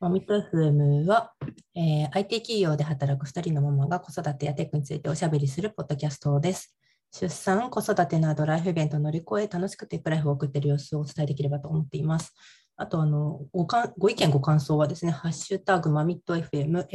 [0.00, 1.32] マミット FM は、
[1.74, 6.78] えー IT 企業で働く2人のママが子育てやテックについておしゃべりするポッドキャストです。
[7.12, 12.32] 出産、子育てなどライフイベントを乗り越え、楽しくテックライフを送っている様子をお伝えできればと思っています。
[12.76, 16.86] あとあのごかん、ご意見、ご感想はですね、ハッシュタグマミット FM、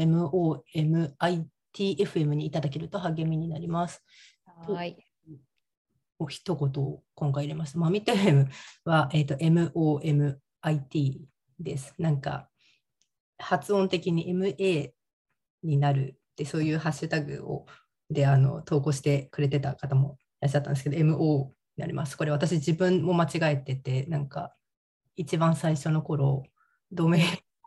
[1.76, 4.02] MOMITFM にいただけると励みになります。
[4.46, 4.96] はい。
[6.20, 7.78] お一言を今回入れます。
[7.78, 8.48] マミット FM
[8.86, 11.20] は、えー、と MOMIT
[11.60, 11.94] です。
[12.00, 12.48] なんか
[13.44, 14.92] 発音的に MA
[15.64, 17.66] になるってそういうハッシュタグを
[18.10, 22.18] であの投稿してくれてた方もいらっしゃったんですけど MO になります。
[22.18, 24.54] これ私自分も間違えててなんか
[25.16, 26.44] 一番最初の頃
[26.92, 27.26] ドメイン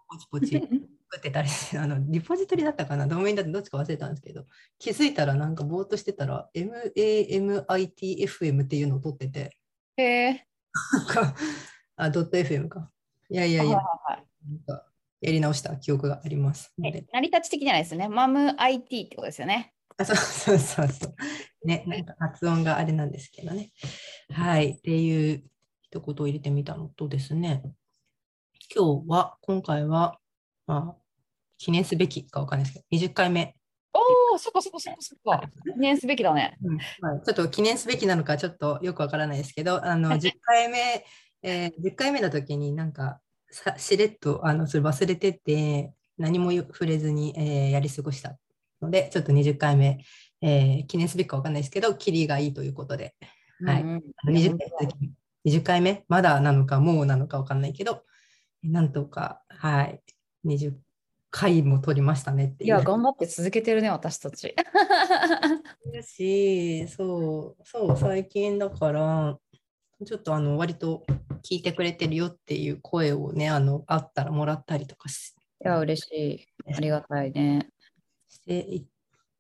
[0.08, 3.06] ポチポチ作ってたりしてあのリポジトリだったかな？
[3.06, 4.44] ドメインだってどっちか忘れたんですけど
[4.78, 9.56] 気づいたらなんかぼーっとしてたら MAMITFM っていうのを取ってて
[9.96, 10.46] へえ。
[10.92, 11.34] なんか
[11.96, 12.90] あドット FM か
[13.30, 13.82] いやいやいやな
[14.54, 14.84] んか
[15.20, 17.04] やり直した記憶がありますので。
[17.12, 18.08] 成り立ち的じゃないですね。
[18.08, 19.72] マム IT ってことですよね。
[19.98, 21.66] あそうそうそうそう。
[21.66, 23.72] ねなんか発音があれなんですけどね。
[24.30, 24.72] はい。
[24.72, 25.44] っていう
[25.82, 27.62] 一言を入れてみたのとですね。
[28.74, 30.18] 今日は今回は
[30.66, 30.96] まあ
[31.58, 33.54] 記念すべきかわかんないですけど20回目。
[33.94, 35.40] おお、そこそこそこそこ。
[35.64, 36.58] 記念すべきだね。
[36.62, 36.76] うん。
[37.00, 41.06] まあ、ちょっと記念すべきなのかちょっとよくわからないですけど、あの 10回目、
[41.42, 43.20] えー10回目の時になんか
[43.56, 48.36] さしれっとあのそれ忘れてて、何も触れずに、えーやり過ごした
[48.82, 49.98] ので、ちょっと20回目、
[50.42, 53.14] えー記念すべきかわかんないですけど、キリがいいということで、
[53.64, 53.88] はいうん。
[53.88, 55.12] うんあの 20, 回の時に
[55.46, 58.04] 20回目、まだなのかもうなのかわかんないけど、
[58.62, 60.02] なんとか、はい、
[60.44, 60.74] 20
[61.30, 64.54] 回も取りましたねっていや、頑張って続けてるね、私たち。
[65.94, 69.38] だし、そう、そう、最近だから、
[70.04, 71.04] ちょっとあの割と
[71.42, 76.74] 聞いてくれてるよっていう声をね、あのあったらもらったりとかしいや、嬉しい。
[76.74, 77.70] ありがたいね。
[78.28, 78.80] していっ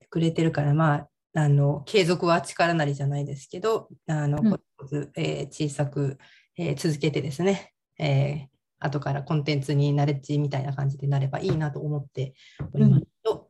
[0.00, 6.18] てくれてるから、まあ、あの継続は力なりじゃないですけど、あのうんコツコツえー小さく、
[6.56, 12.34] えー続けてですね、えー後からコンテンツにナレッジみたいな感じでなればいいなと思って
[12.74, 13.48] おりますけど、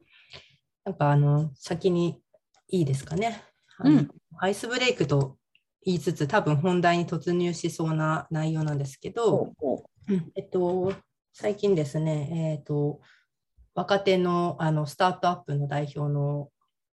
[0.84, 2.21] なんかあの先に
[2.69, 3.43] いいですかね。
[3.81, 4.09] うん
[4.39, 5.37] アイスブレイクと
[5.86, 9.52] 言いつつ、多分本題に突入しそうな内容なんですけど、
[10.08, 10.92] うんえっと、
[11.32, 13.00] 最近ですね、えっと、
[13.72, 16.50] 若手のあのスタートアップの代表の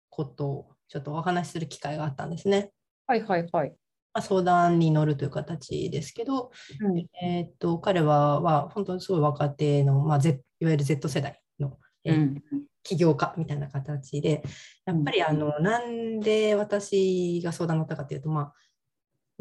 [0.09, 2.71] ことをちょっとお話しする機会があったんですね。
[3.07, 3.69] はいはいはい。
[4.13, 12.43] まあ、相談に乗るという形ですけど、うんえっと、彼はは本当にすごい若手の、まあ、Z いわゆる Z 世代の、えーうん
[12.83, 14.43] 起業家みたいな形で、
[14.85, 18.53] やっぱりあの、なんで私が相談乗ったかというと、まあ、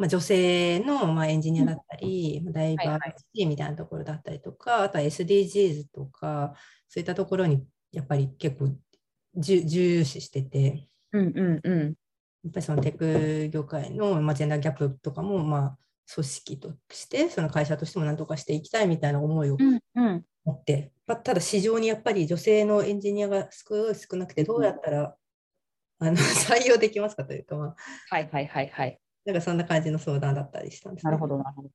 [0.00, 6.54] まあ、女性のまあエンジニアだったり、ダイバーシティみたいなところだったりとか、あとは SDGs とか、
[6.88, 7.62] そういったところに
[7.92, 8.74] やっぱり結構
[9.36, 11.80] 重重視してて、うんうんうん。
[12.44, 15.78] やっぱりそのテック業界の、まあ、ジェンダーギャップとかも、まあ、
[16.14, 20.24] 組織として、その会社としても何とかしていきたいみたいな思いをうんうん。
[20.44, 25.14] 持って、まあ、ただ市場にやっぱり女性のエンジニアが少なくて、どうやったら、
[25.98, 27.76] あの採用できますかというか、まあ、
[28.08, 28.98] はいはいはいはい。
[29.25, 31.10] なんかそんな感じの相談だったりしたんです、ね。
[31.10, 31.70] なるほどなるほど。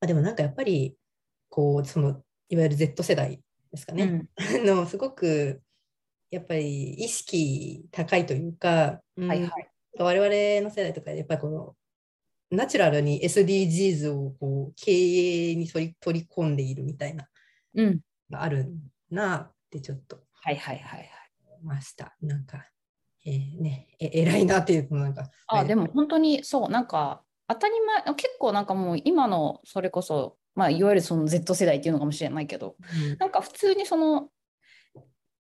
[0.00, 0.96] あでもなんかやっぱり、
[1.48, 3.40] こう、その、いわゆる Z 世代
[3.70, 4.28] ですかね。
[4.36, 5.62] うん のすごく、
[6.30, 9.70] やっぱり意識高いというか、うんはいはい。
[9.98, 11.76] 我々の世代とかでやっぱりこの
[12.50, 17.28] ナチュラルに SDGs をこう経営に取り取り込んでいるみたいな
[17.74, 18.00] うん。
[18.32, 18.72] ある
[19.08, 21.10] なってちょっとはいはいはいはい
[21.62, 22.16] ました。
[22.20, 22.64] なんか、
[23.26, 25.30] えーね、え偉いなっていうのなんか。
[25.48, 32.76] あ、でも、も本当にそう、なんか当たり前、結構なんかもう今のそれこそ、まあ、いわゆるその Z 世代っていうのかもしれないけど、
[33.10, 34.30] うんなんか普通にその、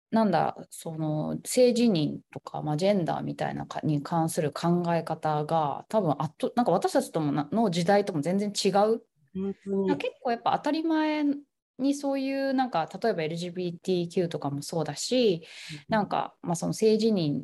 [0.09, 9.03] なんだ、その性自認とか、まあ、ジェンダーみたいなかに関する考え方が、多分あと、なんか私たちともなの時代とも全然違う。
[9.97, 11.25] 結構やっぱ当たり前
[11.77, 15.43] にそういうなんか例えば LGBTQ とかもそうだし、
[15.89, 17.43] なんか、まあ、その性自認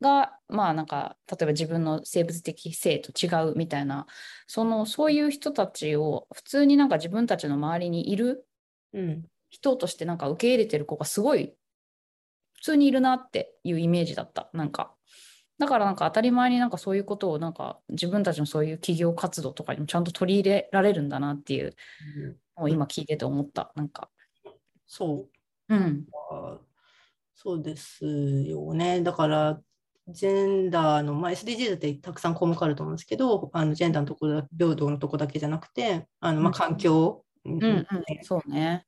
[0.00, 4.06] が、まあなんか、例えば自分の生物的性と違うみたいな、
[4.46, 8.46] その、そういう人たちを普通になんか自分たちの周りにいる
[8.92, 11.54] うん人としてなんか受け入れてる子がすごい
[12.54, 14.50] 普通にいるなっていうイメージだった。
[14.52, 14.94] なんか。
[15.58, 21.74] だからなんか当たり前になんかそういうことをなんか自分たちのそういう企業活動とかにもちゃんと取り入れられるんだなっていう
[22.58, 23.72] のを今聞いてて思った。
[23.74, 24.10] なんか。
[24.86, 25.28] そ
[25.68, 26.06] ううん。
[26.30, 26.60] あ
[27.34, 29.02] そうですよね。
[29.02, 29.62] だから、
[30.08, 37.86] ジェンダーの、まあ、SDGs ってたくさん項目あると思うんですけど、あのジェンダーのところだ、平等のとこだけじゃなくて、あのまあ、うん環境、うんうんうん。
[38.22, 38.84] そうね。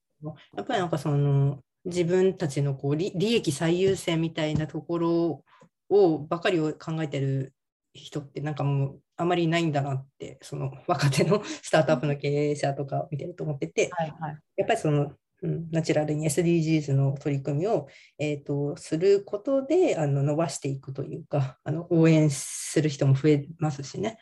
[0.56, 5.44] やっぱりなんかその自分たちのこう利利益最優先みたいなところ
[5.88, 7.54] をばかりを考えてる
[7.94, 14.38] 人ってなんかもうあまりいないんだなってその若手のスタートアップの経営者とかを見てると思ってて、はいはい。
[14.56, 15.12] やっぱりその、
[15.42, 17.88] うん、ナチュラルに SDGs の取り組みを、
[18.18, 24.18] えー、とすることであの伸ばしていくというかあの応援する人も増えますしね。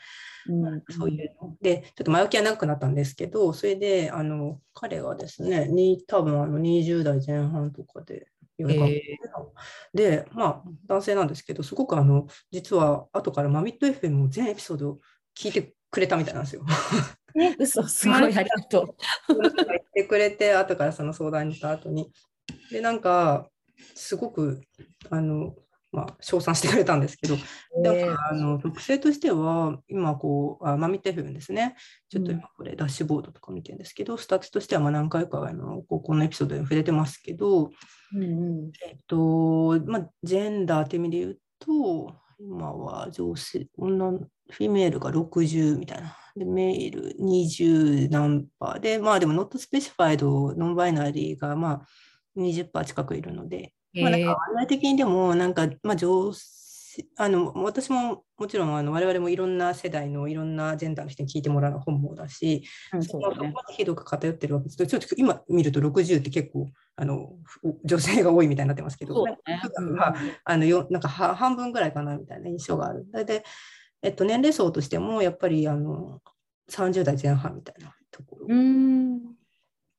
[0.48, 1.56] うんそういうの。
[1.60, 8.28] で、ちょっと前置きは長くなったんですけど、それで、あの、彼はですね、に多分あの20代前半とかで、
[8.58, 9.18] え
[9.92, 14.98] で、まあ、男性なんですけど、すごくあの、実は後からマミット FM も全エピソードを
[15.36, 16.64] 聞いてくれたみたいなんですよ。
[17.36, 18.96] ー、ね、嘘、すごいありがとう。
[19.28, 19.52] 言っ
[19.94, 22.10] てくれて、後からその相談に行った後に。
[22.70, 23.48] で、なんか、
[23.94, 24.62] すごく、
[25.10, 25.54] あの、
[25.92, 27.36] まあ、称賛してくれたんですけど、
[27.82, 31.74] でもあの特性としては、今こう、あマミテフンですね。
[32.10, 37.70] ちょっと今これ、ダッシュボードとか見てるんですけど、スタッツとしてはまあ何回かあのここのエピソードで触れてますけど、
[38.14, 38.26] うんう
[38.68, 38.72] ん。
[38.86, 44.20] えっと、まあ、ジェンダーって意味で言うと、今は女性、女の、
[44.50, 46.16] female が60みたいな。
[46.37, 51.87] で、 male 20何パーで、まあでも、 not specified、non-binary がまあ
[52.37, 56.66] 20%近くいるので、まあ、なんか割合的にでも、なんか、まあ、女性
[57.16, 67.31] あの私ももちろんあの我々もいろんな世代のいろんなジェンダーの人に聞いてもらう本望だし、うんそこまでひどく偏ってるわけですけど、ちょっと今見ると60って結構あの
[67.84, 73.06] 女性が多いみたいになってますけど、なんかは半分ぐらいかなみたいな印象がある。
[73.25, 73.44] で、
[74.02, 76.20] えっと、年齢層としてもやっぱりあの
[76.70, 78.46] 30代前半みたいなところ。
[78.48, 79.20] うん。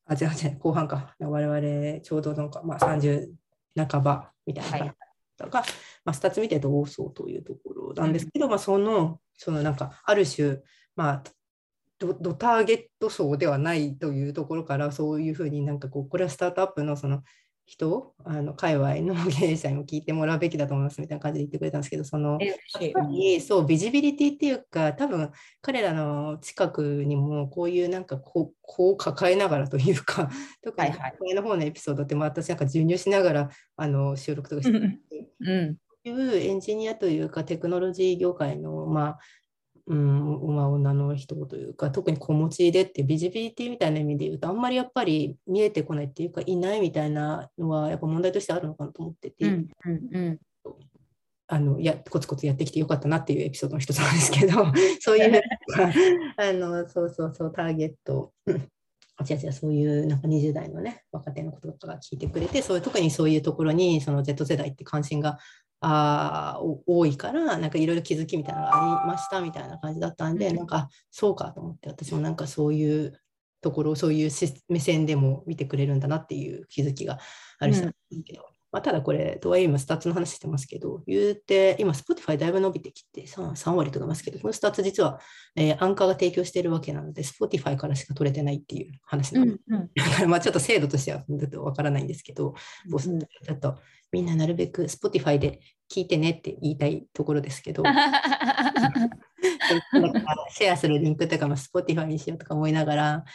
[0.05, 1.15] あ、前半じゃない後半か。
[1.19, 3.29] 我々ちょうどなんか、まあ、30
[3.75, 5.07] 半ばみたいなはい
[5.37, 5.63] 方が、
[6.03, 10.57] まあ、スタッツ見てると多そうというところなんですけど、まあ、その、そのなんか、ある種、
[10.95, 11.23] まあ、
[11.99, 17.23] ドドターゲット層ではないというところから、そういうふうになんかこう、これはスタートアップのその
[17.67, 22.39] 人、あの界隈の経営者にも聞いてもらうべきだと思いますみたいな感じで言ってくれたんですけど、その、
[23.41, 25.31] そう visibility っていうか多分
[25.61, 30.29] 彼らの近くにもこういうなんかこうこう抱えながらというか
[30.63, 35.01] 特に上の方のエピソードってまあ私なんか授乳しながらあの収録とかしてる
[35.41, 35.77] うん。
[36.05, 39.19] いうエンジニアというかテクノロジー業界のまあ
[39.87, 49.67] うんまあ、女の人というか特に子持ちでってビジビリティみたいな意味で言うとあんまりやっぱり見えてこないっていうかいないみたいなのはやっぱ問題としてあるのかなと思ってて、うん。
[49.85, 50.39] うん。
[51.49, 54.65] あのやコツコツやってきてよかったなっていうエピソードの一つなんですけど、
[54.99, 55.41] そういう
[56.35, 65.39] あのそうそうそうターゲット、違う違う、そういうなんか20代のね、若手のこととかが聞いてくれて、そういう特にそういうところにその Z 世代って関心が
[65.79, 70.55] あ多いから、なんかいろいろ気づきみたいなのがありましたみたいな感じだったんで、うん。
[70.55, 73.13] なんかそうかと思って、私もなんかそういう
[73.61, 77.19] ところ、そういうし目線でも見てくれるんだなっていう気づきが
[77.59, 78.43] ある人なんですけど、
[78.77, 85.19] まあ、ただこれ、とはいえ今、スタッツの話してますけど、言うて、今、Spotify だいぶ伸びてきて 3, 3割とかいますけど、このスタッツ実は、
[85.55, 89.75] えーアンカーが提供しているわけなので、Spotify からしか取れてないっていう話なので、うん。
[89.75, 89.89] うん。
[89.95, 92.53] だからまあちょっと精度としてはずっとわからないんですけど、
[92.87, 93.79] ボスだと
[94.11, 95.59] みんななるべく Spotify で
[95.91, 97.81] 聞いてねって言いたいところですけど、
[100.51, 103.25] シェアするリンクとかも Spotify にしようとか思いながら、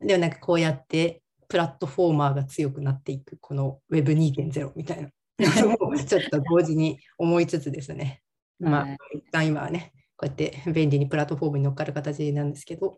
[0.00, 1.21] でもなんかこうやって
[1.52, 5.10] プラットフォーマーが強くなっていく、この Web2.0 みたいな。
[6.06, 8.22] ちょっと同時に思いつつですね、
[8.58, 12.96] まあはい、一旦今はね、こうやって便利にプラットフォームに乗っかる形なんですけど、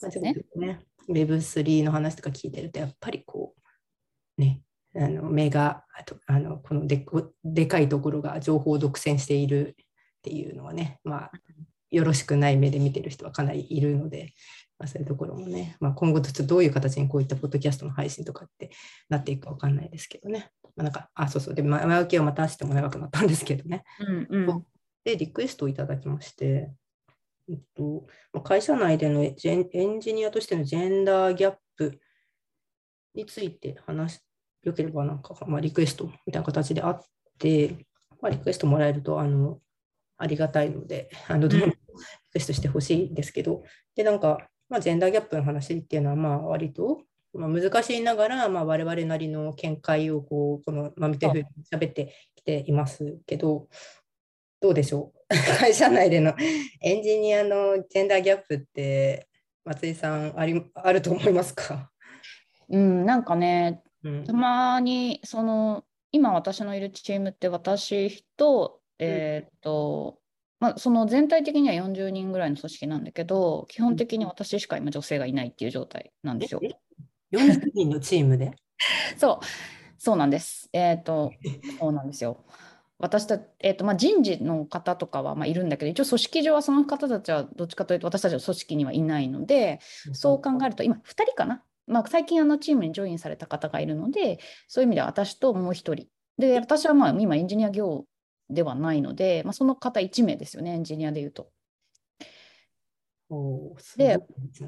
[0.00, 3.54] まあ、ちょっとね、Web3 の話とか聞いてると、やっぱりこ
[4.36, 4.62] う、ね、
[4.96, 9.74] あの目があとあのこのでこでかいところが情報を独占しているっ
[10.22, 11.32] ていうのはね、まあ、
[11.92, 14.32] よろしくない目で見てる人はかなりいるので、
[14.82, 18.72] まあ、そういうところもね、まあ、今後ちょっとどういう形にこういったポッドキャストの配信とかって
[19.08, 20.50] なっていくかわかんないですけどね。
[20.74, 23.84] まあ、なんか、あ、そうそう、で、前置きをまたしても長くなったんですけどね。
[24.00, 24.48] うん。
[24.48, 24.66] うん。
[25.04, 26.72] で、リクエストをいただきまして、
[27.48, 32.00] えっと、まあ会社内でのジェンエンジニアとしてのジェンダーギャップ
[33.14, 34.20] について話し、
[34.64, 37.00] よければなんか、まあ、リクエストみたいな形であっ
[37.38, 37.86] て、
[38.20, 39.60] まあ、リクエストもらえると、あの、
[40.18, 41.80] ありがたいので、あの、どんどんリク
[42.36, 43.64] エストしてほしいんですけど、
[43.96, 47.02] で、なんか、まあ、ジェンダーギャップの話っていうのは、まあ、割と、
[47.34, 53.68] まあ、難しいながら、まあ、我々なりの見解を、こう、この、まあ、見てふうに喋ってきていますけど、
[54.62, 55.34] どうでしょう？
[55.60, 56.34] 会社内での
[56.80, 59.28] エンジニアのジェンダーギャップって、
[59.66, 61.90] 松井さんあり、あると思いますか、
[62.70, 64.24] うん、なんかね、うん。
[64.24, 70.18] たまにその今私のいるチームって私と,、えーっと
[70.62, 76.60] まあ、その全体的には40人ぐらいの組織なんだけど基本的に私しか今女性がいないっていう状態なんですよ。
[76.62, 76.70] え
[77.36, 78.52] 40人のチームで？
[79.18, 79.44] そう、
[79.98, 80.68] そうなんです。
[80.72, 81.32] えっ、と、
[81.80, 82.44] そうなんですよ。
[83.00, 89.80] 私たえーとまあ、人事の方とかはまあいるんだけど、一応組織上はその方たちはどっちかというと私たちの組織にはいないので、
[90.12, 94.38] そう考えると今2人かな、まあ、最近あのチームにジョインされた方がいるので、
[94.68, 96.06] そういう意味では私ともう1人。
[96.38, 98.04] で、私はまあ今エンジニア業
[98.52, 101.50] ではないので、まあ、その方1名ですよね、エンジニアでいうと。
[103.96, 104.18] で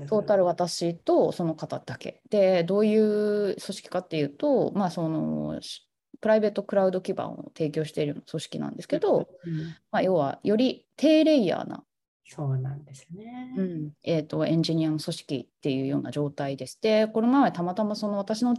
[0.08, 2.22] トータル私とその方だけ。
[2.30, 5.86] で、どういう組織かっていうと、まあ、そのし
[6.20, 11.84] プライベートクラウド基盤を提供している組織なんですけど、うんまあ、要はより低レイヤーな、
[12.26, 13.54] そうなんですよね。
[13.58, 16.78] うんえー、とエンジニアの組織っていうような状態です。
[16.80, 18.56] で、この前たまたまその私の、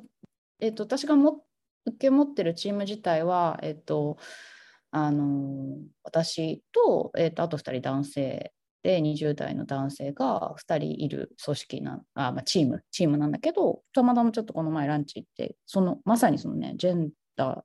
[0.60, 1.44] えー、と私がも
[1.88, 4.18] 受け持ってるチーム自体は、えーと
[4.98, 17.62] あの私と,、えー、とあと2人男性で20代の男性が2人いる組織なあ、まあ、チームチームなんだけどたまたまちょっとこの前ランチ行ってそのまさにそのねジェンダー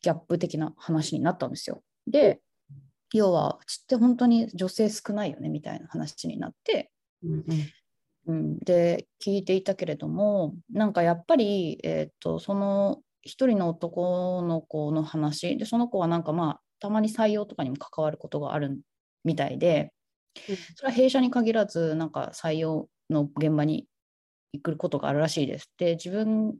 [0.00, 1.82] ギャップ的な話になったんですよ。
[2.06, 2.40] で
[3.12, 6.90] 要はうちって本当に女性少ないよねみたいな話になって、
[7.22, 7.44] うんうん
[8.28, 18.80] うん、で聞いていたけれどもなんかやっぱり、えー、とその一人の男の子の話でその子はなんかまあたまに採用とかにも関わることがある
[19.22, 19.92] みたいで
[20.48, 23.86] うんそれは弊社に限らずなんか採用の現場に
[24.52, 25.70] 行くことがあるらしいです。
[25.78, 26.56] で自分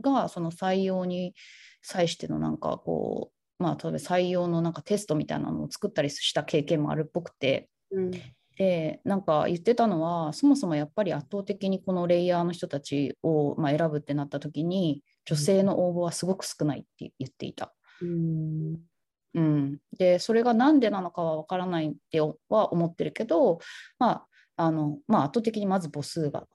[0.00, 1.34] がその採用に
[1.80, 8.10] 際してのなんかこうまあ例えば採用のなんかテストみたいなのを作ったりした経験もあるっぽくてうん
[8.56, 17.74] でなんか言ってたのはそもそもやっぱり圧倒的にこのレイヤーの人たちを、まあ、選ぶってなった時に女性の応募はすごく少ないって言っていた。
[18.02, 18.91] うん
[19.34, 23.60] うん、でそれが何でなのかは分からないっては思ってるけど、
[23.98, 26.46] まああのまあ、圧倒的にまず母数が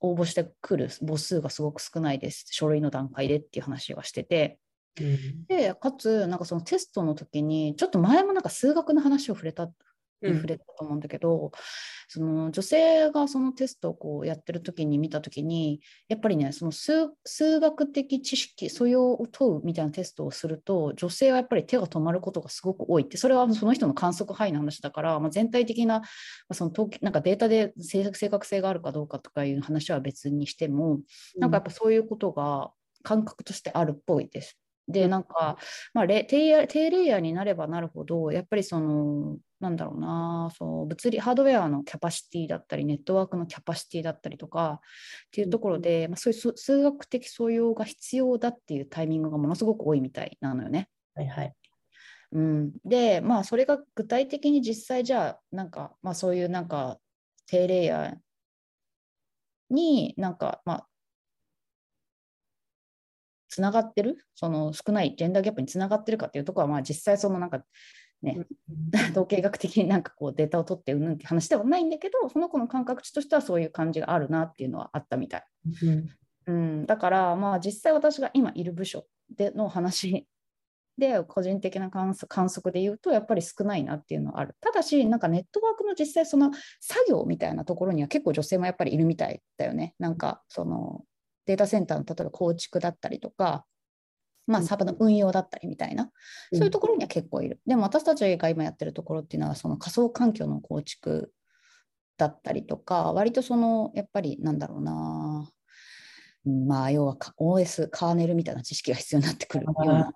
[0.00, 2.46] 応募してくる母数がすごく少ないです。
[2.50, 4.58] 書類の段階でっていう話はしてて。
[5.00, 5.44] うん。
[5.46, 9.70] でかつなんかそのテストの時にちょっと前もなんか数学の話を触れた
[10.22, 11.52] に触れたと思うんだけど、
[12.08, 17.12] その女性がそのテストをこうやってる時に見た時にやっぱりねその数
[17.60, 26.02] 学的知識素養を問うみたいなテストをすると女性はやっぱり手が止まることがすごく多いってそれはその人の観測範囲の話だから、まあ、全体的な
[26.48, 31.00] まそのなんかデータで正正確性があるかどうかとかいう話は別にしても
[31.38, 32.72] なんかやっぱそういうことが
[33.02, 34.58] 感覚としてあるっぽいです。
[34.90, 35.56] で、なんか、
[35.94, 50.88] まあ、レ低レ低レイヤーになればなるほど、やっぱりその、なんだろうな、そう物理、ハードウェアのキャパシティだったり、ネットワークのキャパシティだったりとかっていうところで、まあ、そういう数数学的素養が必要だっていうタイミングがものすごく多いみたいなのよね。
[51.14, 51.54] はいはい。
[52.32, 56.98] うん、で、まあ、それが具体的に実際じゃあ、なんか、まあ、そういうなんか、
[57.46, 60.88] 低レイヤーになんか、まあ、
[63.50, 67.62] つながってる、その少ないジェンダーギャップにつながってるかっていうところは、まあ、実際そのなんか、
[68.22, 68.46] ね、
[69.10, 75.44] 統計学的になんかこうデータを取ってうんぬんって話ではないんだけど、その子の感覚値としてはそういう感じがあるなっていうのはあったみたい。
[75.82, 76.08] うん
[76.46, 79.04] うん、だから、まあ、実際私が今いる部署
[79.36, 80.26] での話
[80.98, 84.56] で個人的な観測観測で言うとやっぱり少ないなっていうのはある。
[84.60, 89.94] ただしなんかネットワークの実際その作業みたいなところには結構女性もやっぱりいるみたいだよね。
[89.98, 91.02] なんかその
[91.50, 93.64] データセンターの例えば構築だったりとか、
[94.46, 94.66] まあ、うん。
[94.66, 96.10] サーバーの運用だったりみたいな、
[96.52, 96.58] うん。
[96.58, 97.60] そういうところには結構いる。
[97.66, 101.32] でも私たちが今やってるところっていうのはその仮想環境の構築
[102.16, 105.48] だったりとか割とそのやっぱりなんだろうな
[106.46, 110.12] うんまあ要はか OS カーネルみたいな知識が必要になってくるような。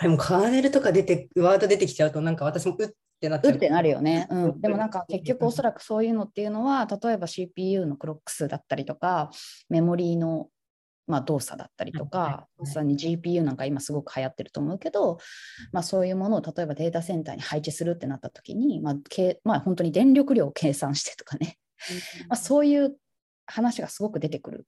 [0.00, 2.88] でもカーネルとか出て、ワード出てきちゃうと、なんか私もうっ
[3.20, 3.52] てなっちゃう。
[3.52, 4.48] うってなるよね、う、うん。
[4.56, 9.30] んでもなんか結局おそらくそういうのっていうのは例えば CPU のクロック数だったりとか
[9.68, 10.48] メモリーの
[11.06, 12.10] まあ動作だったりとはい。
[12.10, 15.18] か、まさに GPU なんか今すごく流行ってると思うけど、
[15.72, 21.58] まあ、そういうものを例えばデータセンターに配置するってなった時に、まあけまあ、本当に電力量を計算してとかね、
[22.28, 22.96] まあ、そういう
[23.46, 24.66] 話がすごく出てくる。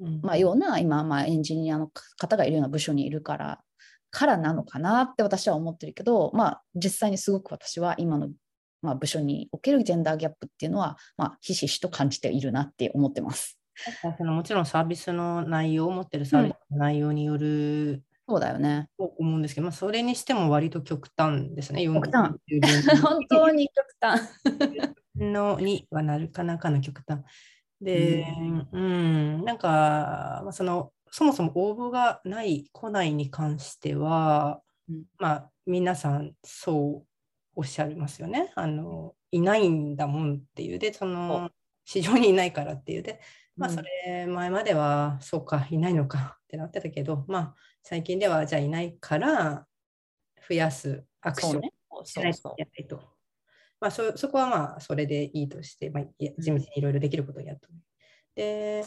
[0.00, 0.20] うん。
[0.22, 3.60] まあ、ような今、まあ、エンジニアの方がいるような部署にいるから
[4.10, 8.30] からなのかなって私は思ってるけど、まあ、実際にすごく私は今の、
[8.82, 13.59] まあ、部署におけるジェンダーギャップっていうのは、まあ、ひしひしと感じているなって思ってます。
[14.16, 18.88] そのもちろんサービスの内容、持ってるサービスの内容によるそうだよね。
[18.96, 21.84] と思うんですけど、まあ、それにしても割と極端ですね。
[21.84, 24.22] 極端40本当に極端。
[25.16, 27.22] のにはなるかなかの極端。
[27.80, 28.24] で、
[28.72, 37.06] うん、なんか、まあ、その、そもそも応募がない、来ないに関しては、うんまあ、皆さんそう
[37.56, 38.52] おっしゃいますよね。
[38.54, 41.50] あの、いないんだもんっていうで、その、
[41.84, 43.20] 市場にいないからっていうで、
[43.56, 49.66] まあ、うんそれ前までは、そうか、いないのか ってなってたけど、まあ、最近では、じゃあいないから、
[50.48, 51.72] 増やすアクションそうね。
[52.04, 53.20] しないとそうそういけないと。
[53.80, 57.68] まあ、そそこはまあ、それでいいとして、まあ、地道にいろいろできることをやって、
[58.34, 58.84] で、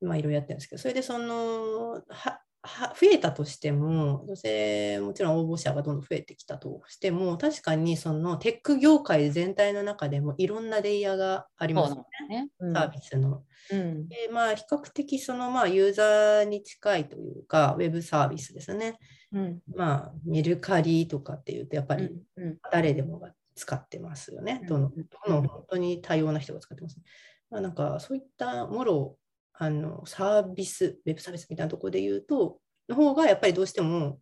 [0.00, 11.94] まあ、いろいろやってるんですけど、それでその、はは増えたとしても、女性、もちろん応募者がどんどん増えてきたとしても、確かにそのテック業界全体の中でもいろんなレイヤーがあります
[12.28, 12.80] ね、んだね。
[12.80, 13.42] サービスの。
[13.72, 14.08] うん。
[14.08, 18.96] でまあ、比較的そのまあユーザーに近いというか、ウェブサービスですね。
[19.32, 19.58] うん。
[19.74, 22.04] まあ、メルカリとかっていうと、やっぱり
[22.36, 22.44] うん。
[22.44, 22.58] うん。
[22.70, 24.60] 誰でもが使ってますよね。
[24.62, 27.02] うんどのうんどの本当に多様な人が使ってます、ね。
[27.50, 29.18] まあ、なんかそういったもろ
[29.62, 34.18] あのサービス、ウェブサービスみたいなところで言うと、の方がやっぱりどうしても、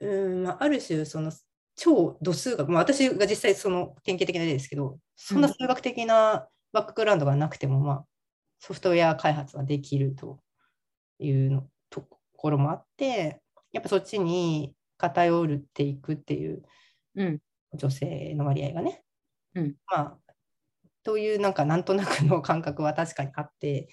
[0.00, 1.32] うんまあ、ある種その
[1.76, 8.04] 超度数学、まあ、私が実際その典型的な例ですけど、そんな数学的なバックグラウンドがなくても、まあ、
[8.58, 10.40] ソフトウェア開発はできると
[11.18, 13.42] いうのところもあって、
[13.72, 16.62] やっぱそっちに偏るっていくっていう
[17.16, 17.38] うん。
[17.76, 19.02] 女性の割合がね、
[19.54, 20.16] うんまあ、
[21.02, 23.88] というなんかなんとなくの感覚は確かにあって、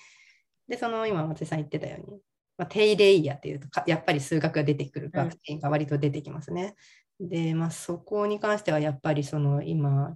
[0.71, 2.21] で、その今松井さん言ってたように、
[2.57, 6.75] まあ、低レイヤーっていうとかやっぱり数学が出てくる学習が割と出てきますね。
[7.19, 10.15] で、まあ、そこに関してはやっぱりその今、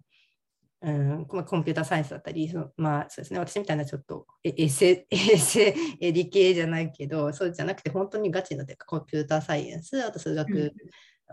[0.82, 10.74] うんまあ、コンピューターサイエンスだったり、そのまあそうですね、私みたいなちょっとえエセ、エセ、 え理系じゃないけど、そうじゃなくて本当にガチなというかコンピューターサイエンス、あと数学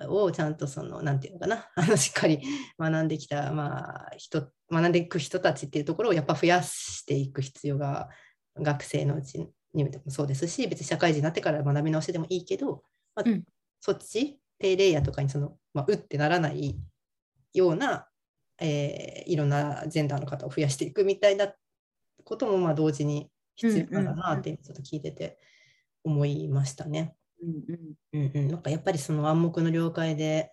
[0.08, 2.40] をちゃんとその、なんていうのかな、 あのしっかり
[2.76, 8.08] 学んできた、まあ、人、学んでいく人たちっていうところをやっぱ増やしていく必要が
[8.56, 12.82] 学生のうちにもそうですし、別に社会人になってから学び直しでもいいけど、
[13.14, 13.44] まあうん
[13.80, 16.78] そっち、低レイヤーとかにその、まあ、うってならない
[17.52, 18.06] ような、
[18.61, 21.52] えーいろんなジェンダーの方を増やしていくみたいな
[22.25, 25.38] こともまあ同時に必要なんだなってちょっと聞いてて
[26.04, 27.16] 思いましたね。
[27.42, 27.64] うん。
[27.68, 27.94] うん。
[28.12, 30.53] うんうん、なんかやっぱりその暗黙の了解で、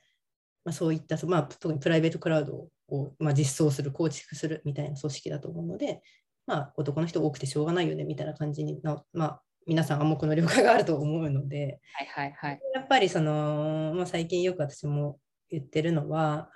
[0.65, 6.01] まあ、そういった、そまあ、特にプライベートクラウドを、まあ、実装する、構築するみたいな組織だと思うので、
[6.49, 12.59] まあ、男の人多くてしょうがないよねみたいな感じにな、まあ、皆さん暗黙の了解があると思うので、はいはいはい。
[12.73, 15.19] やっぱりその、まあ、最近よく私も
[15.51, 16.49] 言ってるのは、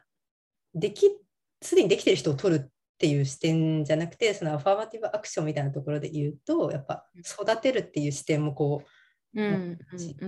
[0.74, 1.16] でき、
[1.62, 8.82] すでにできてる人を取るっていう視点じゃなくて、そのアファーマティブアクションみたいなところで言うと、やっぱ育てるっていう視点もこ
[9.36, 9.78] う、うん。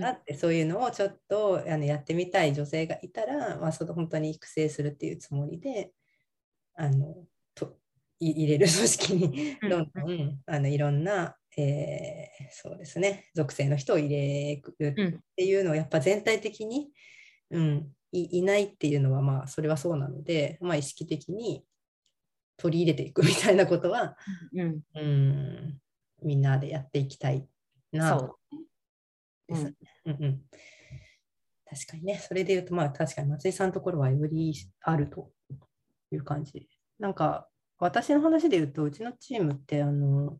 [0.00, 5.92] だってそういうのをちょっとあのやってみたい女性がいたら、まあ、その本当に育成するっていうつもりで
[6.74, 7.14] あの
[8.20, 15.14] 入れる組織にうんどんどん、あのいろんな、えーそうですね属性の人を入れるうん。
[15.16, 16.90] っていうのをやっぱ全体的に、
[17.50, 21.64] うん、いいないっていうのはまあそれはそうなので、まあ、意識的に
[22.56, 24.16] 取り入れていくみたいなことは、
[24.54, 24.80] うん。
[24.94, 25.78] うん、
[26.22, 27.46] みんなでやっていきたい
[27.92, 29.54] なとそう。
[29.54, 29.74] ですね。
[30.06, 30.42] うんうん
[31.68, 35.32] 確かにね、それで言うと、まあ確かに松井さんのところはよりあると
[36.12, 36.68] いう感じ。
[37.00, 37.48] なんか、
[37.78, 40.38] 私の話で言うと、うちのチームって、あの、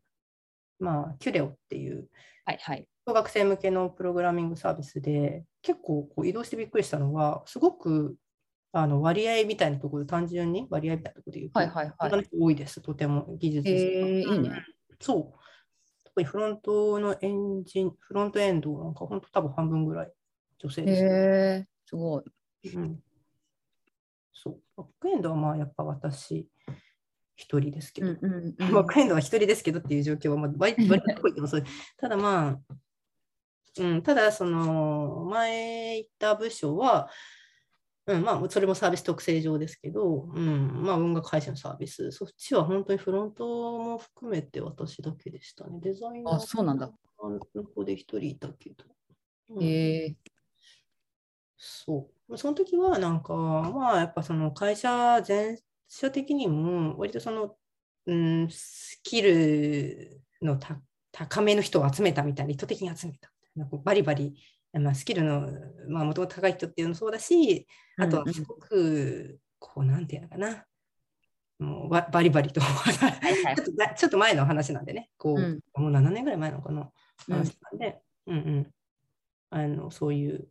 [0.79, 2.09] まあ、キュレオっていう、
[2.44, 2.87] はいはい。
[3.07, 8.16] 小学生向けのプログラミングサービスで、結構こう移動してびっくりしたのは、すごく
[8.72, 14.51] あの割合みたいなところ、単純に割合みたいなところで言うと、はいはいはい多いです、とても技術へえいいね。
[15.01, 15.38] そう。
[16.05, 20.12] 特にフロントのエンジン、フロントエンドなんか本当多分半分ぐらい
[20.59, 21.11] 女性へです、ね。
[21.11, 22.25] え、すごい。
[22.75, 23.01] うん。
[24.33, 24.61] そう。
[24.77, 26.49] バックエンドはまあやっぱ私
[27.37, 28.72] 一人ですけど、うんうんうん。
[28.72, 31.64] バックエンドは一人ですけどっていう状況はまあ割割と多いけどそう
[31.96, 32.75] ただまあ、
[33.79, 37.09] うん、ただその前行った部署は、
[38.07, 43.44] うん、まあそれもサービス特性上ですけど、うん、まあ音楽配信のサービス、そっちは本当にフロント
[43.79, 45.79] も含めて私だけでしたね。
[45.83, 46.90] デザイナーあそうなんだ
[47.55, 48.85] の子で一人いたけど。
[49.51, 50.16] うんへえ。
[51.57, 52.38] そう。
[52.38, 55.57] その時はなんか、まあやっぱその会社全
[55.88, 57.57] 社的にも割とその、
[58.07, 60.81] うん、スキルのた
[61.12, 63.31] 高めの人を集めたみたいな、意図的に集めた。
[63.55, 64.37] なんかバリバリ、
[64.75, 65.49] まあ、スキルの、
[65.88, 70.66] まあ、もともと高い人っていうのもそうだし、あとはすごく、こう、なんていうのかな、
[71.59, 75.61] もうババリバリと、ちょっとなちょっと前の話なんでね、こう、うん。
[75.75, 76.90] もう7年ぐらい前なのかな、
[77.29, 77.35] うん。
[77.35, 78.66] 話なんで、うんうん、
[79.49, 80.49] あのそういう、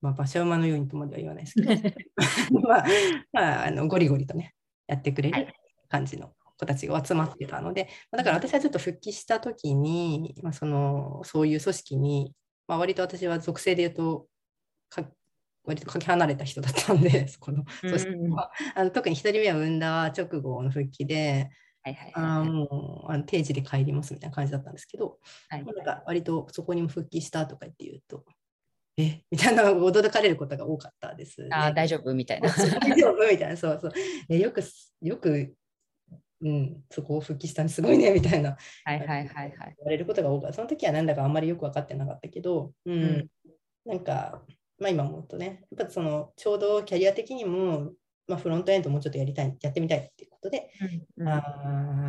[0.00, 2.84] まあ、馬車馬のようにとまでは言わないですけど、 まあ、
[3.32, 4.54] まあ、あのゴリゴリとね、
[4.90, 5.54] やってくれるはい
[5.90, 12.34] 感じの子たちが集まってたので、まあだから私はちょっと復帰したときに、まあ、そのそういう組織に、
[12.68, 14.26] まあ、割と私は属性で言うと、
[14.88, 15.04] か
[15.64, 18.52] 割とかけ離れた人だったんで、 そこの組織は。
[18.74, 21.50] あの特に1人目を産んだ直後の復帰で、
[21.82, 22.48] はいはいあはい。
[22.48, 28.24] ーもうあの定時で帰りますみたいな感じだったんですけど、はいなんか割とそこにも復帰したとか言って言うと、
[28.96, 31.48] えみたいな驚かれることが多かったです、ね。
[31.52, 32.48] あー大丈夫みたいな。
[32.80, 33.92] 大丈夫みたいな、そうそう。
[34.28, 35.54] えよくす、よく、
[36.42, 39.52] うん、そこを復帰したのすごいねみたいなはいはいはいはい。
[39.56, 40.56] 言われることが多かった。
[40.56, 43.30] その時はなんだかあんまりよく分かってなかったけど、うん、うん
[43.86, 44.42] なんか、
[44.78, 47.92] まあ今思うとね、やっぱそのちょうどキャリア的にも、
[48.26, 50.70] まあ、フロントエンドもうちょっとやりたい、やってみたいっていうことで、
[51.16, 51.40] うんあ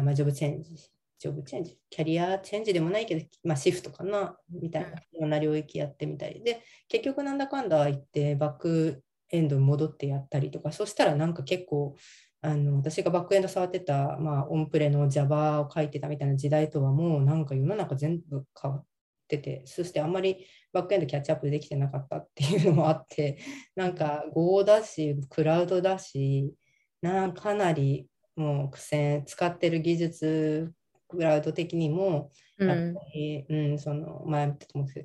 [0.02, 0.78] ーまあ、ジョブチェンジ、
[1.22, 6.42] ジョブチェンジ、キャリアチェンジでもないけど、まあ、シフトかな、みたいな、いろんな領域やってみたい。
[6.42, 11.96] で、結局なんだかんだ言って、バックエンドに戻ってやったりとか、そしたらなんか結構、
[12.42, 18.86] あの私がバックエンド触ってた、まあ、オンプレの Java を書いてたみたいな時代とはもうなんか世の中全部変わっ
[19.28, 23.38] てて、そしてあんまりバックエンドキャッチアップできてなかったっていうのもあって、
[23.76, 26.56] なんか Go だし、クラウドだし、
[27.04, 30.74] なんかなりもう苦戦、使ってる技術、
[31.12, 34.48] クラウド的にも、やっうんぱり、うん、その、まあ、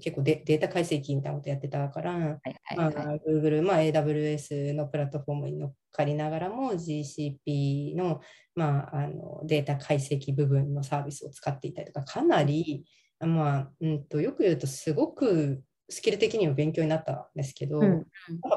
[0.01, 3.21] 結構デデータ解析みたいなことやってたから、はいはいまあ、はい。
[3.27, 8.21] Google、まあ、AWS のプラットフォームに乗っかりながらも GCP の,、
[8.55, 12.85] まあ、あのデータ解析部分のサービスを使っていたりとか、かなり、
[13.21, 18.07] まあうん、とよく言うとすごくスキル的にも勉強になったんですけど、うん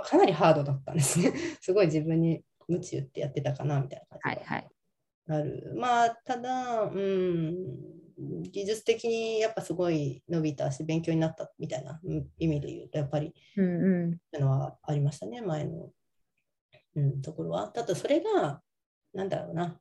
[0.04, 1.32] かなりハードだったんですね。
[1.62, 4.70] すごい自分に無知打ってやってたかなみたいな感じがはいはい。
[5.36, 5.74] ある。
[5.76, 7.56] まあ、ただ、うん、
[8.52, 14.14] 技術的にやっぱすごい伸びたし、勉強になったみたいなうん意味で言うと、やっぱりうんうん。
[14.14, 15.90] っていうのはありましたね、前の、
[16.96, 17.68] うん、ところは。
[17.70, 18.62] ただそれが、
[19.14, 19.80] なんだろうな、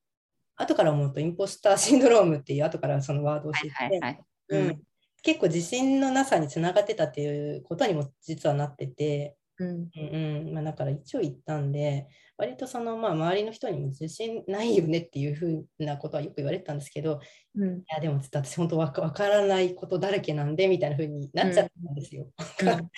[0.57, 4.25] 後から思うとインポスターシンドロームっていう後からそのワードを知って、はいはいはい。
[4.51, 4.83] うん
[5.23, 12.07] 結構自信のなさにつながってたっていうことにも実はなってて、うんうんうんまあ、だから一応言ったんで、
[12.39, 17.21] 割とその、まあ、周りの人にも自信ないよねっていうふうなことはよく言われてたんですけど、
[17.57, 22.29] うんいやでも私本当わからないことだらけなんでみたいなふうになっちゃったんですよ。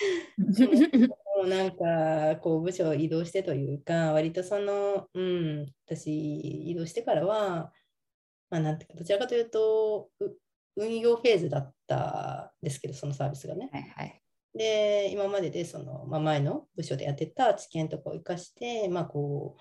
[1.39, 7.73] もうなんかこう部署を移動してというか、割とその、うん、私移動してからは、
[8.51, 10.37] まあ、なんてどちらかというとう
[10.77, 13.71] 運用フェーズだったんですけど、そのサービスがね。
[13.73, 14.20] はいはい。
[14.55, 19.57] で、今まででその、まあ、前の部署でやってた知見とかを生かして、まあこ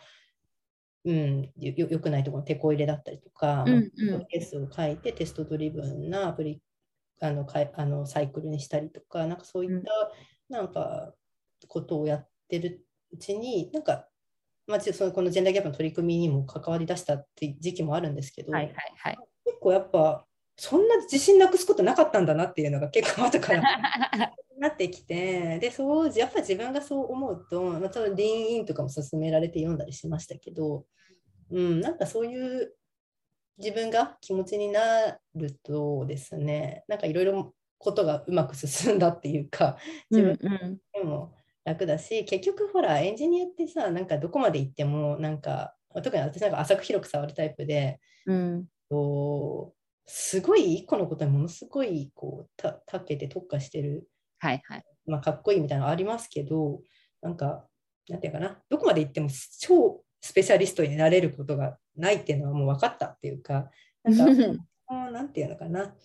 [1.05, 6.61] う、うん、よよよくないところの手こ入れだったりとか、うんうんまあケースを書いてテストドリブンなアプリ
[7.21, 9.91] あのかいあのサイクルにしたりとか、なんかそういった
[10.49, 11.13] なんか
[11.67, 14.07] ことをやってるうちに、なんか、
[14.67, 19.17] まあ、そのこのジェンダーギャップの取り組みにも関わりだしたって時期もあるんですけど、はいはいはい。
[19.45, 20.25] 結構やっぱ、
[20.61, 23.63] そんな自信なくすことなかったんだなっていうのが結構後から
[24.59, 30.85] なってきて、で、そう、やっぱ自分がそう思うと、まあ、ちょっとリーンインとかも勧められて読んだりしましたけど、
[31.49, 32.73] うん、なんかそういう
[33.57, 39.77] 自分が気持ちになるとですね、なんかいろいろことがうまく進んだっていうか、
[40.11, 48.65] 自分うんでも楽だし、結局ほら、エンジニアってさ、なんかどこまで行っても、なんか、特に私なんか浅く広く触るタイプで、うん。
[48.89, 49.78] こう
[50.11, 54.83] すごい一個のことにものすごいこうたたけて特化してる、はいはい。
[55.05, 56.81] まあ、かっこいいみたいなのありますけど
[57.21, 57.67] なんか
[58.07, 58.57] なんていうかな。
[58.69, 63.69] どこまで行っても超スペシャリストになれることがないっていうのはもう分かったっていうか
[64.03, 64.65] なんか
[65.11, 65.95] なんていうのかな。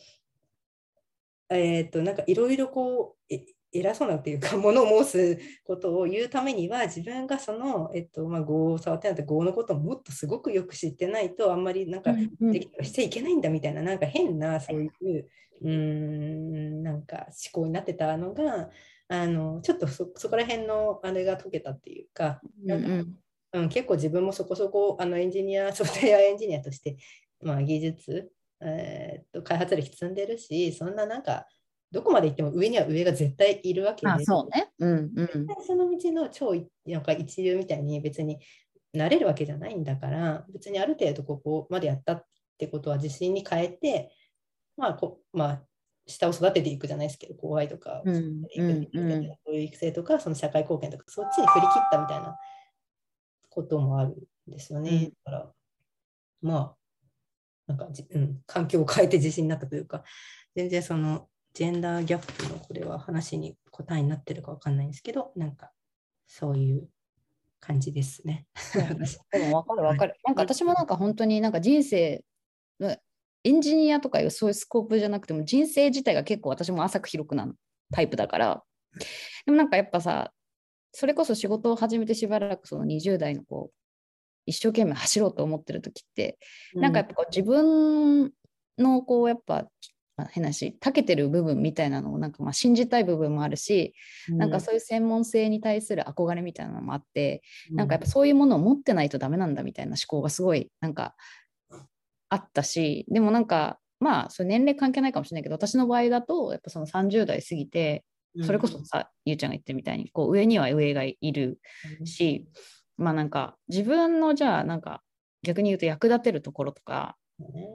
[1.48, 15.28] えっ、となんかいろいろこうえ偉そうなっていうか、ものを申すことを言うためには、自分がその、えっと、まあ、語を触ってなくて、語のことをもっとすごくよく知ってないと、あんまりなんか、うんできしちゃいけないんだみたいな、なんか変な、そういう、
[15.62, 18.70] うーん、なんか思考になってたのが、
[19.08, 23.14] あの、ちょっとそそこら辺のあれが解けたっていうか、うんうん。
[23.54, 26.96] うん、結構自分もそこそこあのエンジニア、 ソフトウェアエンジニアとして、
[27.40, 31.46] まあ、技術、えーっと開発歴積んでるし、そんななんか、
[31.94, 34.72] どこまで行っても上には上が絶対いるわけで、あそうね。
[34.80, 35.46] うんうん。
[35.64, 38.40] その道の超いなんか一流みたいに別に
[38.92, 42.24] なれるわけじゃないんだから、別にある程度ここまでやったっ
[42.58, 44.10] てことは自信に変えて、
[44.76, 45.62] まあこまあ、
[46.06, 52.36] 下を育てていくじゃないですけど、後輩とかをうんううんうんそういう育成とか、その社会貢献とか、そっちに振り切ったみたいな
[53.50, 54.16] こともある
[54.48, 54.90] んですよね。
[54.90, 55.52] うんだから、
[56.42, 56.76] まあ、
[57.66, 60.02] なんかじ、うん、環境を変えて自信になったというか、
[60.56, 65.70] 全然そのジェンダーギャップのこれは話に答えになってるかわかんないんですけど、なんか
[66.26, 66.88] そういう
[67.60, 68.46] 感じですね。
[68.74, 70.16] 私 でも分かる分かる。
[70.24, 72.24] なんか私もなんか本当になんか人生
[72.80, 72.96] の
[73.44, 77.48] エンジニアとかいうそういうスコープじゃなくても人生自体が結構私も浅く広くな
[77.92, 78.64] タイプだから。
[79.46, 80.32] でもなんかやっぱさ、
[80.90, 83.74] それこそ仕事を始めてしばらくその20代のこう
[84.46, 86.36] 一生懸命走ろうと思ってる時って、
[86.74, 88.32] なんかやっぱこう自分
[88.76, 89.70] のこうやっぱまあ
[90.30, 93.94] 変なし長けてる部分みたいなのをなんかまあ信じたい部分もあるし、
[94.28, 101.14] なんかそういう専門性に対する憧れみたいなのもあって、なんかやっぱそういうものを持ってないとダメなんだみたいな思考がすごいなんか
[102.28, 108.04] あったしでもなんかまあそれ年齢関係ないかもしれないけど私の場合だとやっぱその30代過ぎて
[108.42, 111.58] それこそさ、ゆうちゃんが言ってるみたいにこう上には上がいる
[112.04, 112.46] し、
[112.96, 115.02] まあなんか自分のじゃあなんか
[115.42, 117.16] 逆に言うと役立てるところとか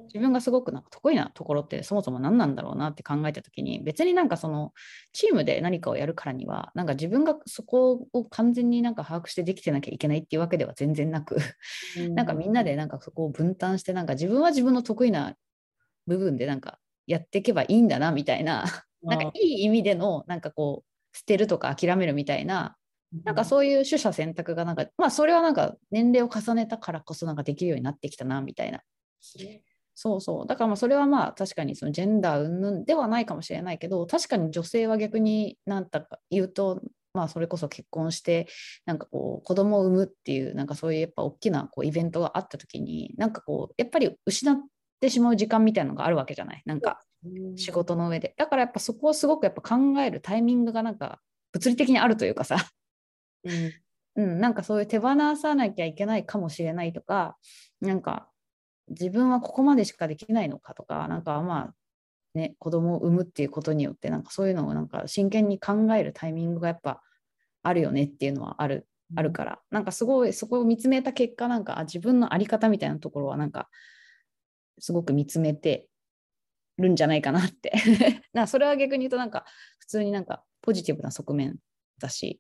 [0.06, 4.74] 自分がすごくなんか得意なところってそもそも何なんだろうなって考えた時に別になんかその
[5.12, 11.38] チームで何かをやるからにはなんか自分がそこを完全になんか把握してできてなきゃいけないっていうわけでは全然なく
[12.16, 15.36] なんかみんなでなんかそこを分担してなんか自分は自分の得意な
[16.08, 18.66] 部分でなんかやっていけばいいんだなみたいな
[19.04, 22.78] なんかいい意味でのなんかこう捨てるとか諦めるみたいな
[23.26, 28.82] なんかそういう取捨選択がなんかまあそれはなんか年齢を重ねたからこそなんかできるようになってきたなみたいな
[29.96, 30.48] そうそう。
[30.48, 36.82] だからまあそれはまあ確かにそのジェンダー云々ではないかもしれないけど確かに女性は逆に何だか言うと
[37.14, 38.48] まあそれこそ結婚して
[38.86, 44.56] なんかこう子供を産むっていうなんかそういうやっぱ大きなこうイベントがあった時になんかこうやっぱり失っ
[45.02, 46.62] てしまう時間みたいなのがあるわけじゃない？
[46.66, 47.02] なんか
[47.58, 48.34] 仕事の上で。
[48.38, 51.20] だからやっぱそこをすごくやっぱ考えるタイミングがなんか
[51.52, 52.70] 物理的にあるというかさ。
[53.44, 53.74] うん。
[54.16, 57.38] うん、なんかそういう手放さなきゃいけないかもしれないとか、
[57.82, 58.30] なんか
[58.90, 61.74] 自分はここまでしかできないのかとか、なんかまあ
[62.34, 67.02] ね、子供を産むっていうことによって、なんかそういうのをなんか真剣に考えるタイミングがやっぱ
[67.64, 73.70] あるよねっていうのはある、あるから、なんかすごいそこを見つめた結果、なんかあ自分の在り方みたいなところはなんか
[74.80, 75.88] すごく見つめて
[76.78, 77.74] るんじゃないかなって。
[78.34, 79.46] なそれは逆に言うとなんか
[79.80, 81.58] 普通になんかポジティブな側面
[81.98, 82.40] だし、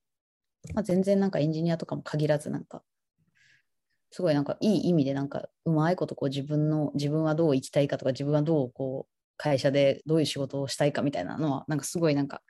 [0.74, 2.84] まあ、全然なんかエンジニアとかも限らずなんか
[4.12, 12.42] すごいなんかいい意味でなんかうまいことこう自分の自分はどう生きたいかとか自分はどうこう会社でどういう仕事をしたいかみたいなのはなんかすごいなんか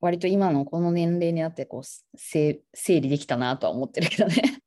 [0.00, 4.62] 割と今のこの年齢になってこう整理できたなとは思ってるけどね。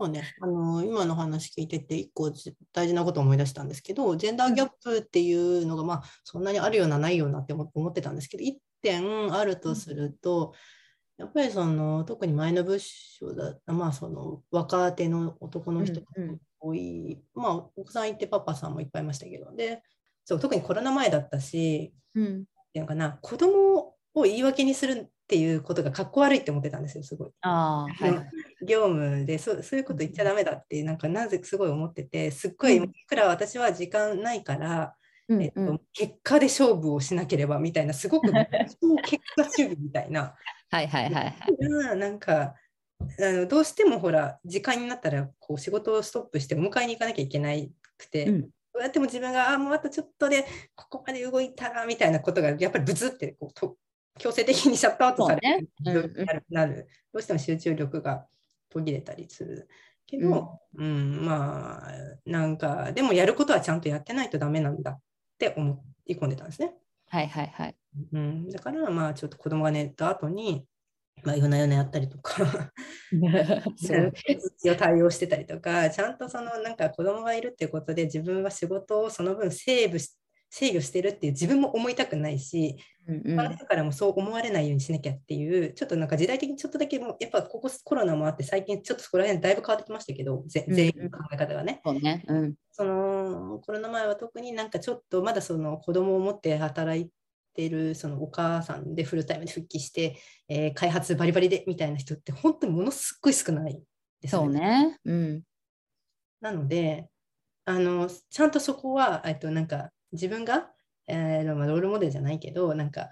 [0.00, 2.30] そうね、あの今の話聞いてて一個
[2.72, 10.54] 大事なこと思い出したんですけどジェンダーギャップっていうのが、まあ、そんなにあるようなないようなって思ってたんですけど一点あるとすると、
[11.18, 19.82] やっぱりその特に前の部署だまあその若手の男の人がうんうん多い、まあお子さんいてパパさんもいっぱいいましたけどで
[20.24, 22.28] そう特にコロナ前だったしうん、っ
[22.72, 27.30] ていうのかな子供を言い訳にするっていうことがかっこ悪いって思ってたんですよすごい。
[27.42, 28.08] ああ、は
[28.62, 28.66] い。
[28.66, 34.94] 業務でそうそういうこと言っちゃダメだってなんかなぜすごい思っててすっごいうんいくら私は時間ないから、
[35.28, 38.34] うんえっとうん結果で勝負をしなければみたいなすごく超
[39.04, 40.34] 結果主義みたいな
[40.70, 41.34] はいはいはいはい。
[41.58, 42.54] ななんか
[43.00, 53.76] あのどうしてもほら時間になったらこう仕事をストップしてお迎えに行かなきゃいけないくて、うんどうやっても自分があもうあとちょっとでここまで動いたらみたいなことがやっぱりブツってこうと
[54.18, 58.26] 強制的にシャットアウトされるねうんなる,、なるどうしても集中力が
[58.70, 59.68] 途切れたりする
[60.06, 61.92] けど、うんまあ
[62.24, 65.00] なんかでもやることはちゃんとやってないとダメなんだっ
[65.38, 66.74] て思い込んでたんですね。
[67.08, 67.76] はいはいはい。
[68.12, 70.64] うん、だからまあちょっと子供が寝た後に
[71.24, 72.70] まあ夜な夜なやったりとか
[73.76, 74.12] すごい。
[74.58, 80.16] 一応対応してたりとか、ちゃんとそのなんか子供がいるっていうことで自分は仕事をその分セーブし
[80.50, 91.80] 制御してるっていう自分も思いたくないし、うんうん他の人からもそう思われないようにしなきゃっていう、ちょっとなんか時代的にちょっとだけもうやっぱここコロナもあって最近ちょっとそこら辺だいぶ変わってきましたけど、全員の考え方がね。
[91.82, 92.22] そうね。
[92.28, 92.54] うん。
[92.70, 97.08] そのコロナ前は特になんかちょっとまだその子供を持って働い
[97.58, 100.16] てるそのお母さんでフルタイムで復帰して、
[100.48, 103.80] えー開発バリバリでみたいな人って本当にものすっごい少ない
[104.20, 104.96] ですそうね。
[105.04, 105.42] うん。
[106.40, 107.08] なので
[107.64, 110.70] あのちゃんとそこはえっとなんか自分が、
[111.08, 113.08] えーまあロールモデルじゃないけどなんか、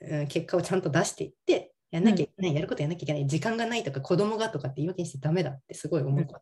[0.00, 6.40] うん、結果をちゃんと出していってやんなきゃいけない、やることやんなきゃいけない時間がないとか子供がとかって言い訳にしてダメだってすごい思うこと、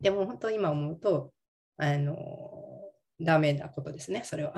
[0.00, 1.32] でも本当今思うと
[1.78, 2.16] あの
[3.20, 4.54] ダメなことですねそれは。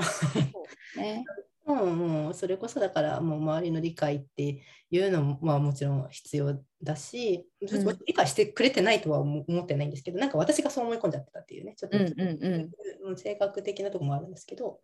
[0.97, 1.25] ね。
[1.67, 7.99] うんうん、それこそだからもう周りの理解っていうのも、まあ、もちろん必要だし、うん。
[8.07, 14.81] 理解してくれてないとは思思ってないんですけどなんか私がそう思い込んじゃってたっていうねちょっと、うんうん性格的なところもあるんですけど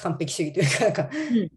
[0.00, 1.10] 完璧主義というかなんか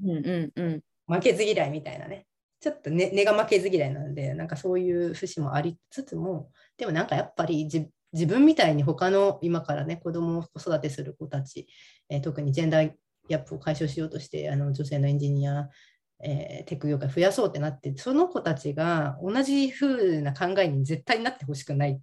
[0.04, 0.82] うんうん。
[1.08, 2.26] 負けず嫌いみたいなね。
[2.62, 11.68] ちょっと根、根が負けず嫌いなのでなんかそういう節もありつつもでもなんかやっぱり自自分みたいに他の今からね子供を子育てする子たち、
[12.10, 12.92] えー特にジェンダー
[13.28, 15.70] ギャップを解消しようとしてあの女性のエンジニア、
[16.24, 22.00] えーテック業界増やそうってなってその子たちが同じ風な考えに絶対になってほしくないっ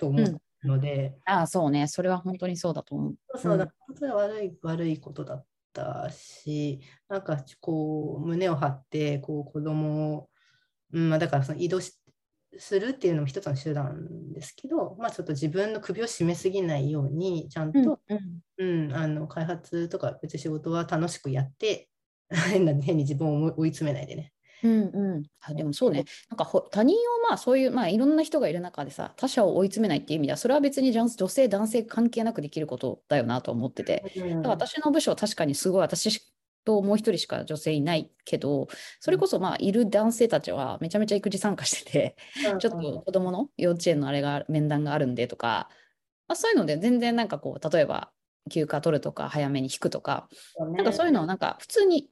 [0.00, 1.86] と思うので、ああ、そうね。
[1.86, 3.38] それは本当にそうだと思う。
[3.38, 10.30] そうだうん本当に悪い悪いことだったし、なんかこう胸を張ってこう子供を、
[10.92, 11.99] うんまあ、だからその移動し
[12.58, 18.94] するっていうのも一つの手段ですけど、まあ、ちょっと自分の首を絞めすぎないようにちゃんと、うんうん。
[18.94, 21.88] あの開発とか別に仕事は楽しくやって
[22.30, 24.32] 変な変に自分を追い詰めないでね。
[24.62, 34.42] うんうん、あでもそうね、なんかほ他人をまあそういう、まあ、いろんな人がいる中でさ、他者を追い詰めないっていう意味では、それは別に女女性、男性関係なくできることだよなと思ってて、うん。
[34.42, 36.20] だから私の部署は確かにすごい私
[36.64, 38.68] ともう一人しか女性いないけど、
[39.00, 42.16] それこそまあいる男性たちはめちゃめちゃ育児参加してて、
[42.58, 45.68] ちょっと子供の幼稚園のあれが面談があるんでとか、
[46.28, 48.10] まあ、そういうので全然なんかこう、例えば
[48.50, 50.28] 休暇取るとか早めに引くとか、
[50.76, 52.08] なんかそういうのをなんか普通に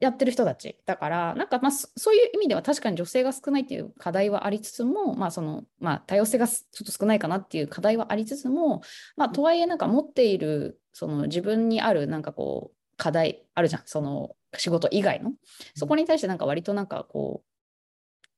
[0.00, 8.80] やってる人たちだから、なんかまあそそういう意味では確かに女性が少ないっていう課題はありつつも、まあそのまあ多様性がすちょっと少ないかなっていう課題はありつつも、
[9.16, 15.32] まあとはいえなんか持っているその自分にあるなんかこう課題あるじゃん、その仕事以外の。
[15.74, 17.48] そこに対してなんか割となんかこう、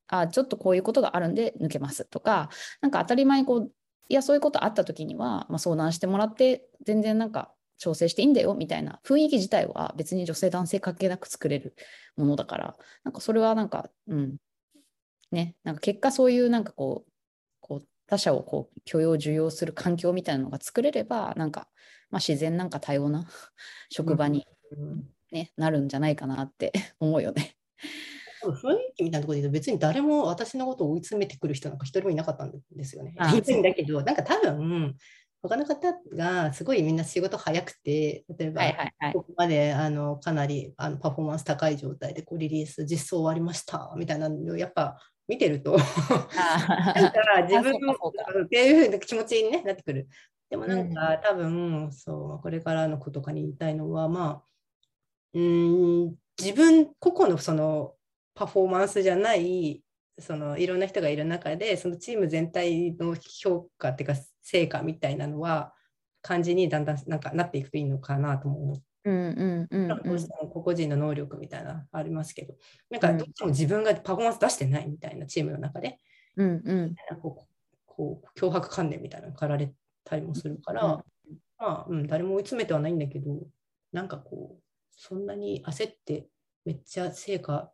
[0.07, 2.05] あちょっとこういうことがあるんで抜けます。
[2.05, 2.49] とか、
[2.81, 3.73] なんか当たり前にこう、
[4.09, 11.75] いやそういうことあった時には、まあ、相談してもらって全然なんか調整していいんだよみたいな雰囲気自体は別に女性男性関係なく作れる
[12.17, 14.37] ものだからなんかそれはなんかうん。
[15.33, 15.57] ね。
[15.65, 17.11] なんか結果そういうなんかこう
[17.61, 21.69] こう他者をこう許容受容する環境みたいなのが作れればなんか、
[22.13, 23.27] まあ、自然なんか多様な
[23.91, 27.57] 職場に、うんねなるんじゃないかなって 思うよね。
[28.45, 33.15] 雰囲気みたいなところで言うと別に誰も私のことを追い詰めてくる人なんか一人もいなかったんですよね。
[33.17, 34.95] ああいるんだけど、なんか多分
[35.41, 38.63] 他の方がすごいみんな仕事早くて、例えば。
[39.13, 44.99] ここまであのかなりあのパフォーマンス高い状態でこうリリース実装終わりましたみたいなのをやっぱ
[45.29, 50.09] 見てると なんあか自分もそうかそうかっていう気持ちに、ね、なってくる。
[50.53, 50.95] でもなんうん。
[50.95, 54.45] か、多分そうこれからのことかに言いたいのはまあ
[55.35, 57.95] うーん自分個々のその
[58.35, 59.83] パフォーマンスじゃない
[60.19, 65.73] そのいろんな人がいる中でそのチーム全体の評価っていうか成果みたいなのは
[66.21, 68.83] 感じにだんだんなんかなっていくといいのかなとも思う。
[69.05, 69.99] うんうんうんなん。
[69.99, 72.55] かどううんしても個々人の能力みたいなのありますけど、
[72.91, 75.99] なんかどうしても自分がパフォーマンス出してないみたいなチームの中で、
[76.37, 76.63] うん
[77.21, 77.47] こう
[77.85, 79.73] こう脅迫観念みたいなのが駆られ
[80.05, 80.91] たりもするから、うん。
[80.91, 81.05] ま
[81.59, 83.39] あ、うん、誰も追い詰めてはないんだけど、
[83.93, 84.63] なんかこう、
[84.97, 86.27] そんなに焦って
[86.65, 87.73] めっちゃ成果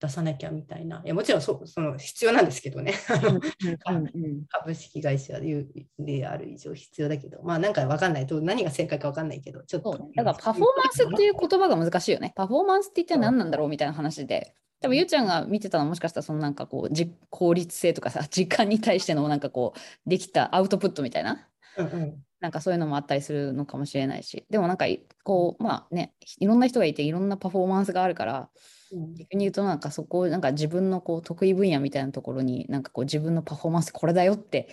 [0.00, 2.92] 出さなきゃみたいな、いやもちろんそその必要なんですけどね、
[4.48, 5.66] 株式会社で
[5.98, 8.26] である以上必要だけど、まあなんか分かんない。
[8.26, 10.10] と、何が正解か分かんないけど、ちょっと。
[10.14, 12.32] だからパフォーマンスっていう言葉が難しいよね。
[12.36, 14.54] パフォーマンスって一体何なんだろうみたいな話で。
[14.80, 22.22] 多分ゆうちゃんが見てたのはもしかしたらそのなんかこうじ効率性とかさ時間に対してのなんかこうできたアウトプットみたいなうんうん。
[22.40, 24.44] なんかそういうのもあったりするのかもしれないし。
[24.50, 28.50] でもなんかいこうまあねいろんな人がいていろんなパフォーマンスがあるから
[28.92, 29.14] うん。
[29.14, 34.68] 逆に言うとなんかそこをなんか自分のこう得意分野みたいなところになんかこう自分のパフォーマンスこれだよって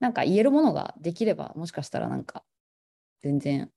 [0.00, 2.44] なんか言えるものができればもしかしたらなんか
[3.20, 3.70] 全然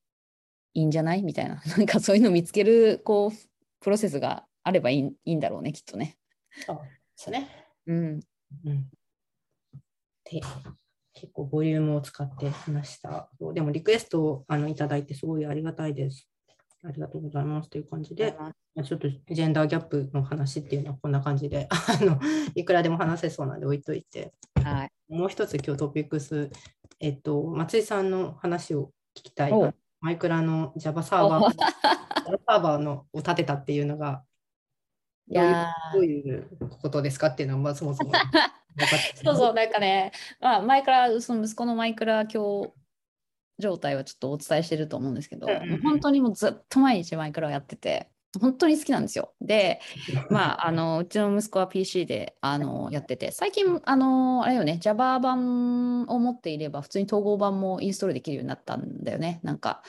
[0.73, 1.61] いいんじゃないみたいな。
[1.77, 3.31] なんかそういうのを見つけるこう
[3.79, 6.17] プロセスがあればいいいいんだろうねきっとね。
[6.65, 6.81] そうで
[7.15, 7.49] すね。
[7.85, 8.19] うん、
[8.65, 8.89] うん。
[10.25, 10.41] で
[11.19, 13.29] 結構ボリュームを使って話した。
[13.53, 16.29] でもリクエストをあのいただいてすごいありがたいです。
[16.83, 22.19] ありがとうございますという感じで、まあちょっとジェンダーギャップの話っていうのはこんな感じで、 あの
[22.53, 24.91] いくらでも話せそうなんで置いといて、はい。
[25.09, 26.51] もう一つ今日トピックス、
[26.99, 29.51] えっと、松井さんの話を聞きたい。
[29.99, 34.23] マイクラの Java サーバー、サーバーのを立てたっていうのが
[35.29, 36.47] いやどういう
[36.81, 38.11] ことですかっていうのは、まあ、そもそも
[39.23, 42.71] そうそう、なんかね、まあ、マイクラ、その息子のマイクラ今日
[43.59, 48.09] 状態はちょっとお伝えしてると思うんですけど、うん本当にもうずっと毎日マイクラをやってて、
[48.39, 49.33] 本当に好きなんですよ。
[49.41, 49.79] で、
[50.29, 59.81] まあ、あのうちの息子は PC であのやってて、最近、あのあれよね、Java 版を持っていれば、普通に統合版もインストールできるようになったんだよね、なんか。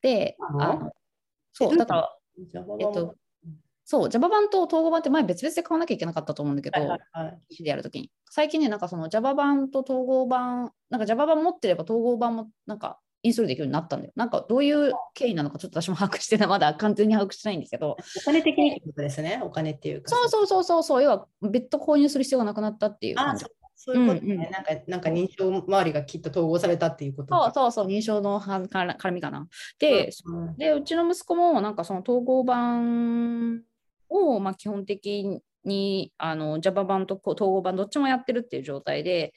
[0.00, 0.92] で、あの？
[1.52, 2.16] そう、だから、
[2.78, 3.14] えっと、
[3.90, 8.08] そう、Java 版と統合版って前別々で買わなきゃいけなかったと思うんだけど、はいはいはい、PC でやるときに。
[8.30, 14.12] 最近ね、なんかその Java 版と統合版、なんか Java 版持ってれば統合版もなんかインストールできるようになったんだよ。
[14.14, 20.08] なんかどういう経緯なのかちょっと私も把握してない、 まだ完全に把握してないんですけど、お金的にってことですね、お金っていうか。
[20.08, 23.52] そうそうそうそうそう、要は別途購入する必要がなくなったっていう感じあそ。
[23.52, 24.74] うそういうことね、うんうんなんか。
[24.86, 29.48] なんか認証周りがきっと統合されたっていうことそうそうそう、認証のはから絡みかな。
[29.78, 33.62] で、うんで、うちの息子もなんかその統合版
[34.10, 39.32] をまあ基本的にあの Java 版と統合版どっちもやってるっていう状態で、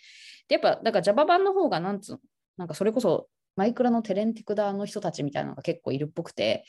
[0.48, 2.20] でやっぱだから Java 版の方がなんつうの、
[2.58, 6.66] なんかそれこそマイクラのテレンティクダーの人たちみたいなのが結構いるっぽくて、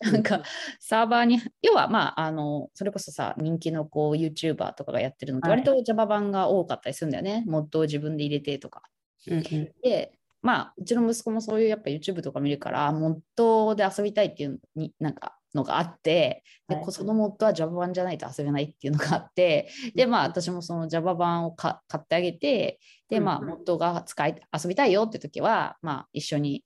[0.00, 0.42] なんか
[0.78, 7.44] サーバーに、要はまあ、あの、それこそさ、人気のこう YouTuber とかがやってるのって割と Java 版が多かったりするんだよね。
[7.46, 8.82] モッドを自分で入れてとか。
[9.26, 22.78] うんうんで、まあ、うちの息子もそういうやっぱ YouTube とか見るから、モッドで遊びたいっていうのになんかのがあって、でそのモッドは Java 版じゃないと遊べないっていうのがあって、で、まあ、私もその Java 版をか買ってあげて、
[23.08, 23.46] で、まあ、うん。
[23.46, 26.64] モッドが使い遊びたいよって時は、まあ、一緒に、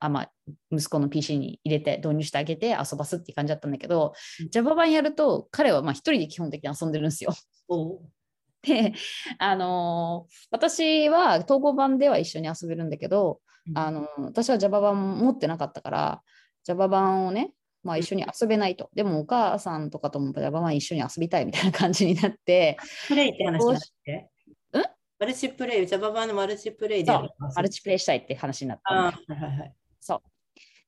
[0.00, 0.32] あまあ、
[0.70, 4.50] 息子の PC に入れて導入してあげて遊ばすって感じだったんだけど、うん。
[4.50, 7.32] Java 版やると、彼はまあ一人で基本的に遊んでるんですよ。
[8.62, 8.92] で、
[9.38, 13.78] あのー私は統合版では一緒に遊べるんだけど、うん。
[13.78, 16.22] あのー私は Java 版持ってなかったから、
[16.64, 17.52] Java 版をね、
[17.82, 18.90] まあ、一緒に遊べないと。
[18.94, 22.76] でもお母さんとかとも Java 版一緒に遊びたいみたいな感じになって、
[23.06, 24.30] プレイって話になって？
[24.72, 24.84] うん
[25.20, 27.12] マルチプレイ、Java 版のマルチプレイで。
[27.12, 29.74] マルチプレイしたいって話になったはいはいはい。
[30.00, 30.20] そう。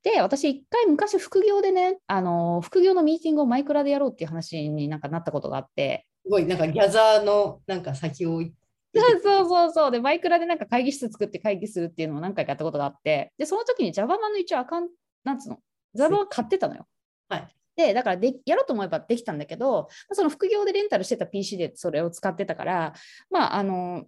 [0.03, 8.41] で、私一回昔副業でね、あのー副業のミーティングをマイクラでやろうっていう話になんかなったことがあって、すごい、なんかギャザーのなんか先を
[8.95, 9.91] そうそうそうそう。
[9.91, 15.59] で、マイクラでなんか会議室作って会議するっていうのを何回かやったことがあって、で、その時に Java 版の一応アカウント、なんつうの、
[15.95, 16.86] Java は買ってたのよ。
[17.28, 17.49] はい。
[17.76, 22.93] で、だからでやろうと思えばできたんだけど、その副業でレンタルしてた PC でそれを使ってたから、
[23.30, 24.05] まあ、あの、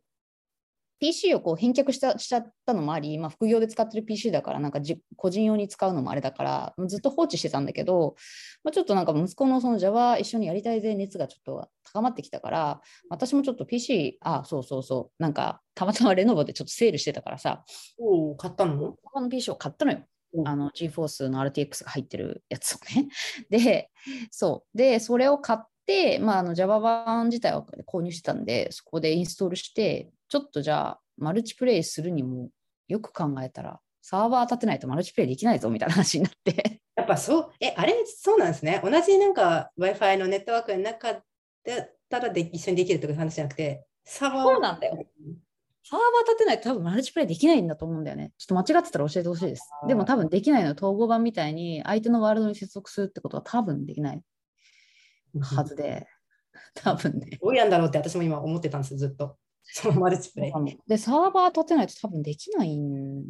[1.00, 8.14] PC をこう返却したしちゃったのもあり、まあ、副業で使ってる PC だから、なんかじ個人用に使うのもあれだから、ずっと放置してたんだけど、
[8.62, 12.80] まあ、ちょっとなんか息子のその Java 一緒にやりたいぜ熱がちょっと高まってきたから、
[13.10, 17.64] 私もちょっと PC、あ、そうそうそう、なんかたまたまレノボでちょっとセールしてたからさ、
[17.98, 18.94] おお、買ったの？
[19.02, 20.04] 他の PC を買ったのよ。
[20.34, 23.08] うんあの GForce の RTX が入ってるやつをね。
[23.50, 23.90] で、
[24.30, 24.76] そう。
[24.76, 32.48] で、それを買って、まあ、あの Java 版自体は購入してたんで、そこでインストールして、ちょっとじゃあ、マルチプレイするにも、
[32.88, 36.80] よく考えたら、サーバー立てないとマルチプレイできないぞみたいな話になって。
[36.96, 38.80] やっぱそう、え、あれ、そうなんですね。
[38.82, 45.06] 同じなんか Wi-Fi のネットワークの中だったらで一緒にできるとかいう話じゃなくて、サーバーそうなんだよ。
[45.84, 48.32] サーバー立てないと多分マルチプレイできないんだと思うんだよね。
[48.38, 49.68] ちょっと間違ってたら教えてほしいです。
[49.88, 50.74] でも多分できないのよ。
[50.76, 54.22] 統合版みたいに相手のワールドに接続するってことは多分できない
[55.40, 56.06] はずで。
[56.74, 57.38] 多分ね。
[57.40, 59.36] どうやんだろうって私も今思ってたんですよ、ずっと。
[59.64, 60.52] そのマルチプレイ。
[60.86, 63.24] で、サーバー立てないと多分できないん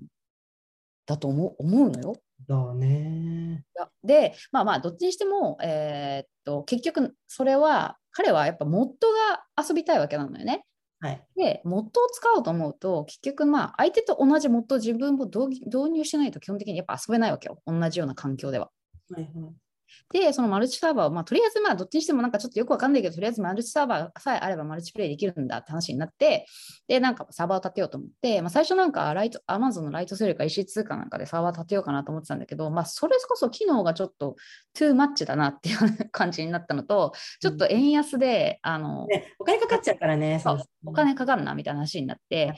[1.07, 2.15] だと思う思うのよ。
[2.47, 3.65] だね。
[4.03, 10.65] で、まあまあ、どっちにしても、えーっと、結局、それは、彼はやっぱモッドが遊びたいわけなのよね。
[11.03, 11.27] はい。
[11.37, 17.61] で、モッドを使おうと思うと、結局、まあ、相手と同じモッドを自分も導導入してないと基本的にやっぱ遊べないわけよ。
[17.67, 18.71] 同じような環境では。
[19.11, 19.72] はいはい
[20.13, 26.47] で、そのマルチサーバーを、まあ、とりあえず、まあ、どっちにしてもなんかちょっとよくわかんないけど、とりあえずマルチサーバーさえあればマルチプレイできるんだって話になって、
[26.89, 34.37] で、なんかサーバーを立てようと思って、まあ、最初なんかライト、アマゾンのライトセールか EC2 かなんかでサーバー立てようかなと思ってたんだけど、まあ、それこそ機能がちょっと
[34.75, 40.41] トゥーマッチだなっていう感じになったのと、ちょっと円安で、あの、ね、お金かかっちゃうからね。
[40.43, 42.55] そうお金かかるなみたいな話になって、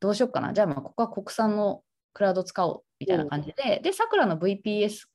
[0.00, 0.52] どうしようかな。
[0.52, 1.82] じゃあ、まあ、ここは国産の
[2.12, 5.06] クラウド使おうみたいな感じで、で、さくらの VPS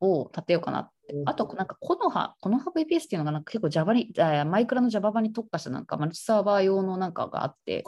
[0.00, 1.14] を立てようかなって。
[1.26, 7.84] あと、なんか、コノハ、コノハ VPS っていうのがなんか結構 Java に、あマイクラの Java 版に特化したなんかマルチサーバー用のなんかがあって、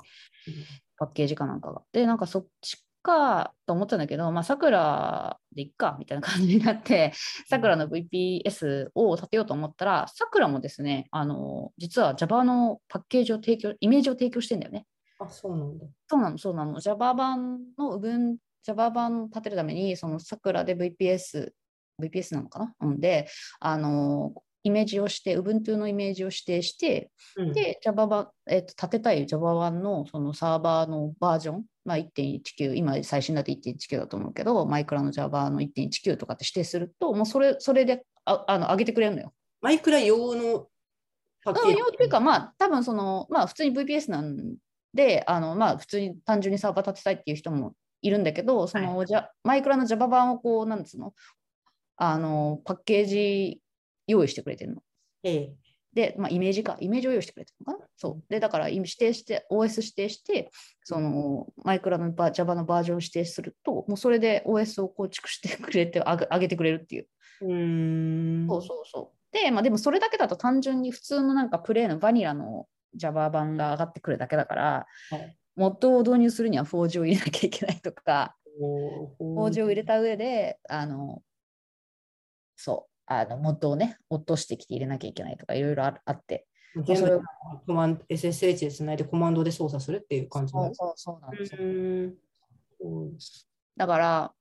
[0.99, 1.83] パッケージかなんかが。
[1.93, 7.13] で、なんかそっちかと思ったんだけど、まあ、さくらでいっかみたいな感じになって、
[7.49, 14.87] さくらの VPS を立てようと思ったら、さくらもですね、あの、実は Java のパッケージを提供、イメージを提供してんだよね。
[15.21, 15.87] あ、そうなんだ。
[16.09, 16.81] そうなの、そうなの。
[16.81, 21.53] Java 版の Ubuntu、Java 版を立てるために、そのさくらで VPS、
[22.01, 22.74] VPS なのかな？
[22.80, 23.28] うんで、
[23.61, 24.32] あの、
[24.62, 39.32] イメージをして、Ubuntu のイメージを指定して、うん、で、Java 版、えっと、立てたい Java 版のそのサーバーのバージョン、まあ、1.19、今最新だと1.19だと思うけど、マイクラの Java の1.19とかって指定すると、もうそれそれでああの上げてくれるのよ。
[39.61, 40.66] マイクラ用の
[41.44, 41.78] パッケーうん、ジ。
[41.78, 44.57] 用っていうか、まあ、多分その、まあ、普通に VPS なん
[44.92, 51.14] で、あのまあ、普通に単純にサーバー立てたいっていう人もいるんだけど、その、じゃマイクラの Java 版をこう、なんつうの、
[51.97, 53.61] あの、パッケージ
[54.07, 54.82] 用意してくれてるの。
[55.22, 55.55] ええ
[55.94, 57.88] で、まあ、イメージか、イメージを用意してくれてるのかな。
[57.97, 58.22] そう。
[58.28, 60.51] で、だから、指定して、OS 指定して、
[60.84, 67.09] その、マイクラのバ Java のバージョンを指定すると、もうそれで OS を構築してくれて、あげ上げてくれるっていう。
[67.40, 68.47] うーん。
[68.47, 69.34] そうそうそう。
[69.34, 81.22] で、まあ、でもそれだけだと単純に普通のなんかプレイのバニラの Java 版が上がってくるだけだから、はいモッドを導入するにはフォージを入れなきゃいけないとか、おフォージを入れた上で、あの、
[82.57, 86.47] そう、あの元をね、落としてきて入れなきゃいけないとか、いろいろああって。
[86.75, 87.23] 全部それを
[87.67, 91.59] コマン SSH でつないでコマンドで操作するっていう感じそうそうそうなんですよ。
[93.77, 94.33] だから、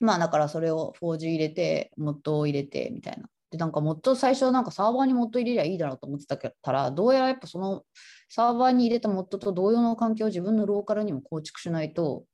[0.00, 3.28] まあだからそれを 4G 入れて、モッドを入れてみたいな。
[3.50, 7.84] で、なんかモッド最初なんかサーバーにモッド入れりゃいいだろうと思ってたから、どうやらやっぱその
[8.30, 12.24] サーバーに入れたモッドと同様の環境を自分のローカルにも構築しないと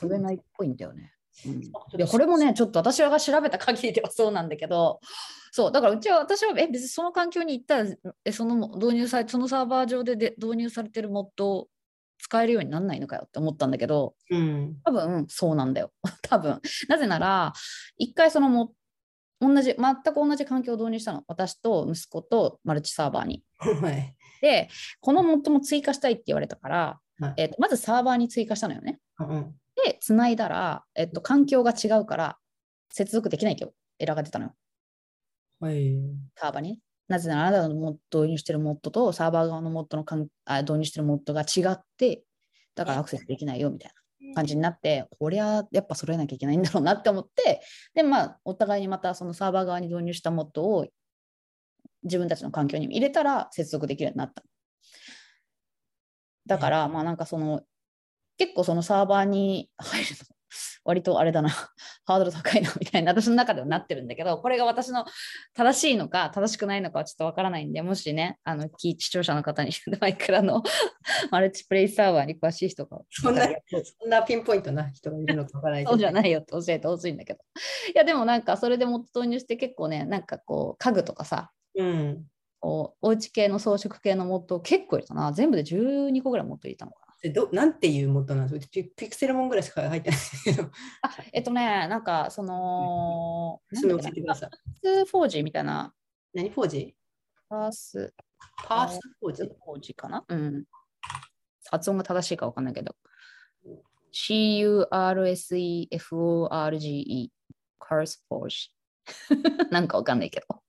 [0.00, 1.12] 遊べないっぽいんだよね。
[1.46, 5.00] うんいやこれもね、ちょっと私が調べた限りではそうなんだけど、
[5.50, 7.90] そう、だからうちは私はえ別にその環境に行ったら、
[8.24, 11.68] えその導入されそのサーバー上でで導入されてるモッドを
[12.18, 14.76] 使えるようにならないのかよって思ったんだけど、うん。
[14.84, 15.92] 多分そうなんだよ。
[16.22, 16.60] 多分。
[16.88, 17.52] なぜなら、
[17.98, 18.74] 一回そのも
[19.40, 21.24] 同じ、全く同じ環境を導入したの。
[21.26, 23.42] 私と息子とマルチサーバーに。
[23.58, 24.14] はい。
[24.40, 24.68] で、
[25.00, 28.98] このモッドも追加したいって言われたから、はいえっとまずサーバーに追加したのよね。
[29.18, 29.54] うん
[29.84, 32.38] で、つないだら、えっと、環境が違うから、
[32.90, 33.66] 接続できないって
[33.98, 34.54] エラーが出たのよ。
[35.60, 36.00] はい。
[36.36, 36.78] サーバーにね。
[37.08, 42.24] なぜなら、あなたのモッド導入してるモッドとサーバー側のモッドのかんあ導入してるモッドが違って、
[42.74, 43.92] だからアクセスできないよみたい
[44.28, 47.60] な感じになって、こりゃやっぱ揃えなきゃいけないんだろうなって思って、
[47.94, 50.86] で、まあ、お互いにまたそのサーバー側に導入したモッドを
[52.02, 54.42] 自分たちの環境に入れたら接続できるようになった。
[56.46, 57.62] だから、まあなんかその、
[58.38, 60.16] 結構そのサーバーに入るの、
[60.84, 61.48] 割とあれだな、
[62.04, 65.04] ハードル高いなみたいな、私の中ではなってるんだけど、これが私の
[65.54, 70.62] 正しいのか正しくないのかはちょっとわからないんで、もしね、あの視聴者の方にマイクラの
[71.30, 73.46] マルチプレイサーバーに詳しい人がそんな
[74.00, 77.40] そんなピンポイントな人がいるのかわからないそうじゃないよって教えてほしいんだけど。
[77.94, 82.26] いや、でもなんかそれでもっと導入して結構ね、なんかこう家具とかさ、うん。
[82.60, 85.32] こうおうち系の装飾系のモッドを結構入れたな。
[85.32, 87.28] 全部で12個ぐらいモッド入れたのかな。
[87.28, 88.70] でどなんていうモッドなんですか？
[88.72, 90.64] ピピクセルモンぐらいしか入ってないけど、
[91.02, 94.50] あ、えっとね、なんかその、それ教えてください。
[94.50, 95.94] パースフォージみたいな、
[96.34, 96.96] 何フォージ
[97.48, 98.12] パース
[98.64, 100.24] パースフォージフォージかな？
[100.28, 100.64] うん。
[101.70, 102.96] 発音が正しいかわかんないけど。
[104.10, 104.92] C-U-R-S-E-F-O-R-G-E。
[107.78, 108.74] カースフォージ。
[109.70, 110.46] なんかわかんないけど。
[110.56, 110.60] っ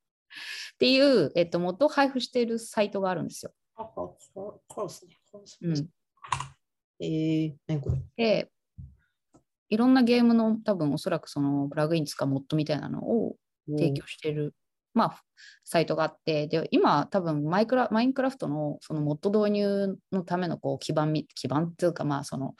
[0.79, 3.53] ていう、えっと、元を配布しているサイトがあるんですよ。
[5.61, 5.89] うん。
[6.99, 8.41] えー、何これ？
[8.41, 8.51] で、
[9.69, 13.35] いろんなゲームの多分おそらくそのプラグインとかモッドみたいなのを
[13.67, 14.53] 提供している、
[14.93, 15.23] まあ、
[15.63, 22.53] サイトがあって、で、今多分マイクラマインクラフトのそのモッド導入のためのこう基盤み、基盤っていうか、まあその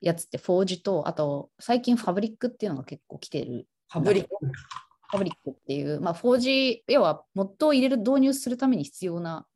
[0.00, 3.66] やつってフォージと、あと最近ファブリックっていうのが結構来てる。
[3.88, 4.28] パブリック。
[5.10, 9.46] ファブリックっていう、まあ、4G、要はモッドを入れる、導入するために必要な、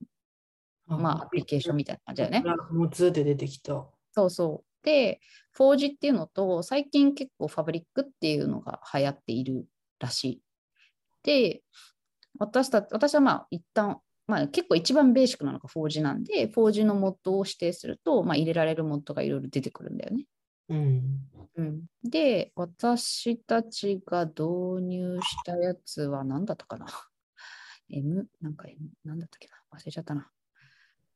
[0.87, 2.45] まあ、アプリケーションみたいな感じだよね。
[2.71, 3.87] もうずって出てきた。
[4.13, 4.87] そうそう。
[4.87, 5.21] で、
[5.59, 9.67] 4G っていうのと、最近結構ファブリックっていうのが流行っている
[9.99, 10.43] らしい。
[11.23, 11.63] で、
[12.39, 20.27] 私た私はまあ一旦、まあ結構一番ベーシックなのが 4G なんで、4G のモッドを指定すると、まあ入れられるモッドがいろいろ出てくるんだよね。
[20.69, 21.03] うん。
[21.57, 26.87] うん、で、私たちが導入したやつは何だったかな
[27.91, 29.55] ?M、なんか M、何だったっけな？
[29.79, 30.31] 忘れちゃったな。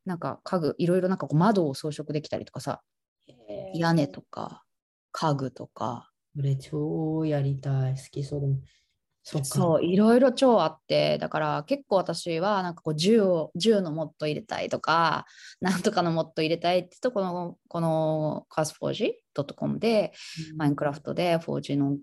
[0.06, 2.80] なんか家具、いろいろなんかこう窓を装飾できたりとかさ、
[3.74, 4.64] 屋根とか
[5.12, 7.96] 家具とか、これ超やりたい。
[7.96, 8.58] 好きそうでも。
[9.44, 15.26] そう、いろいろ超あって、だから結構私はなんかこう銃を、銃のモッド入れたいとか、
[15.60, 19.14] なんとかのモッド入れたいって言うと、この、このカスフォージ
[19.56, 20.12] .com で、
[20.56, 21.96] マインクラフトで 4G の、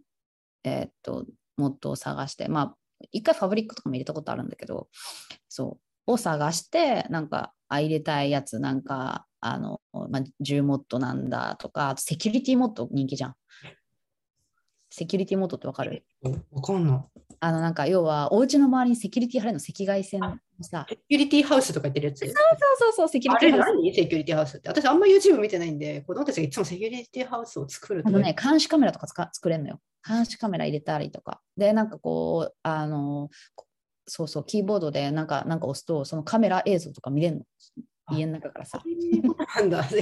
[0.65, 1.25] えーっと、
[1.55, 2.75] モッドを探して、まあ、
[3.11, 4.89] 一回ファブリックとかも入れたことあるんだけど、
[5.47, 5.77] そ
[6.07, 13.35] う、を探して、なんか、あ、入れたいやつ、なんか、あの、まあ、10モッドなんだとか、あとセキュリティモッド人気じゃん。
[14.89, 16.05] セキュリティモッドってわかる？
[16.51, 17.19] わかんない。
[17.39, 22.19] あの、なんか、要は、お家の周りにセキュリティ貼れるの赤外線のさ、セキュリティハウスとか言ってるやつ？
[22.19, 22.29] そう
[22.77, 23.75] そうそう、セキュあれリティハウス。
[23.75, 23.95] 何？
[23.95, 24.69] セキュリティハウスって。
[24.69, 29.79] 私あんま YouTube 見てないんで、子供たちがいつもセキュリティハウスを作るあのね、監視カメラとかつか作れるのよ。
[30.07, 31.41] 監視カメラ入れたりとか。
[31.57, 33.65] で、なんかこう、あの、こ
[34.07, 37.43] そうそう、キーボードでなんか、なんか押すと、そのカメラ映像とか見れるの。
[38.05, 38.83] あ家の中からさ。
[39.55, 39.83] なんだ。
[39.89, 40.01] そう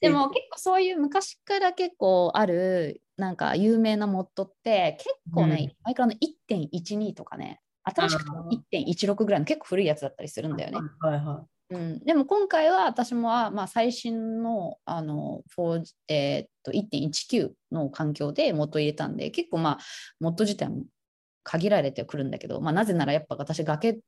[0.00, 10.78] でも結構そういう昔から結構ある、なんか有名なモッドって、結構ね、マイクラの1.12とかね、新しくてもあー1.16ぐらいの結構古いやつだったりするんだよね。
[11.00, 19.78] はいはうん、でも今回は私もあまあ最新のあの4えーっと1.19の環境でモッド入れたんで結構まあ
[20.18, 20.84] モッド自体も
[21.48, 24.00] 限られてくるんだけど、まあ、なぜならやっぱ私崖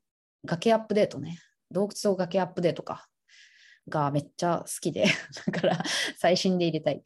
[0.45, 1.39] 崖アップデートね。
[1.71, 3.07] 洞窟と崖アップデートか。
[3.89, 5.07] がめっちゃ好きで。
[5.47, 5.83] だから
[6.19, 7.03] 最新で入れたい。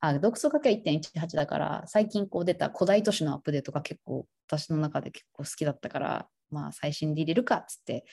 [0.00, 8.06] あ、読書書きは1.18だから、最近こう出た古代都市のアップデートが結構私の中で結構好きだったから、まあ最新で入れるかっつって、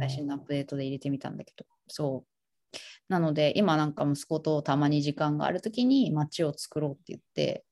[0.00, 2.76] 最新のアップデートで入れてみたんだけど、そう。
[3.08, 7.66] なので、今なんか息子とたまに時間があるときに街を作ろうって言って、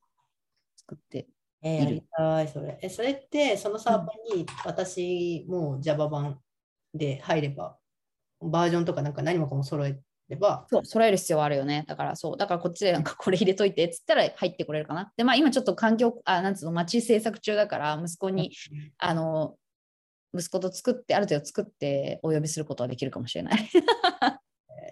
[0.76, 1.26] 作って。
[1.62, 2.78] えー、やりたい、それ。
[2.82, 6.40] え、それって、そのサーバーに私も Java 版
[6.94, 7.76] で入れば、
[8.40, 9.98] バージョンとかなんか何もかも揃え
[10.28, 11.84] れば、そう、揃える必要はあるよね。
[11.88, 15.12] だからそう、だからこっちでなんかこれ入れといてっつったら入ってこれるかな。
[15.16, 18.52] で、まあ今ちょっと環境、あ、なんつうの、街制作中だから、息子に、
[18.98, 19.56] あの、
[20.34, 23.70] 息子と作って、ある程度作ってお呼びすることはできるかもしれない。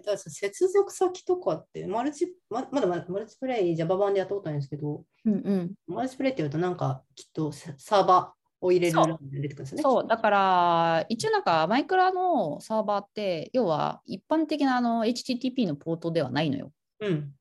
[0.07, 5.75] えーだから接続先とかって、マルチ、ままだまだマルチプレイ Java 版でやったことないんですけど、うんうん。
[5.87, 8.99] マルチプレイって言うとなんかきっとササーバーを入れる
[9.33, 9.83] 出てくるんですよね。
[9.83, 16.73] そう、だから、一応なんか、マイクラのサーバーって、要は一般的なあの HTTP のポートではないのよ。
[17.01, 17.35] うん。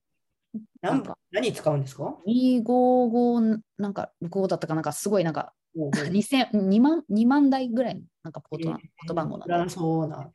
[0.82, 10.30] なんか何使うんですか？255なんか5だったかなんかすごいなんかおうおう2000 2万 ,2 万台ぐらいのなんかポートな、ポート番号なんだそうな。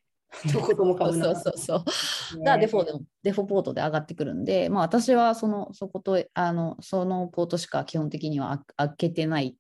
[0.53, 1.25] どこともかぶな。
[1.25, 2.45] そうそうそうそう。
[2.45, 9.57] がデフォでもデフォポートで上がってくるんで、まあ私はそのそことあのそのポートしか基本的にはあ開けてない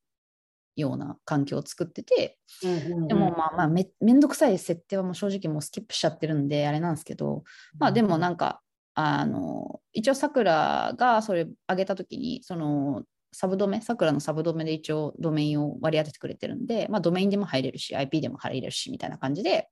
[0.76, 7.44] ような環境を作ってて、うんうんうんでもまあまあめめんどくさい設定はもう正直もうスキップしちゃってるんであれなんですけど、
[7.78, 8.60] まあでもなんか
[8.94, 19.68] あの一応さくらがそれ上げた時にそのサブドメ、さくらのサブドメで一応ドメインを割り当ててくれてるんで、まあドメインでも入れるし、IP でも入れるしみたいな感じで、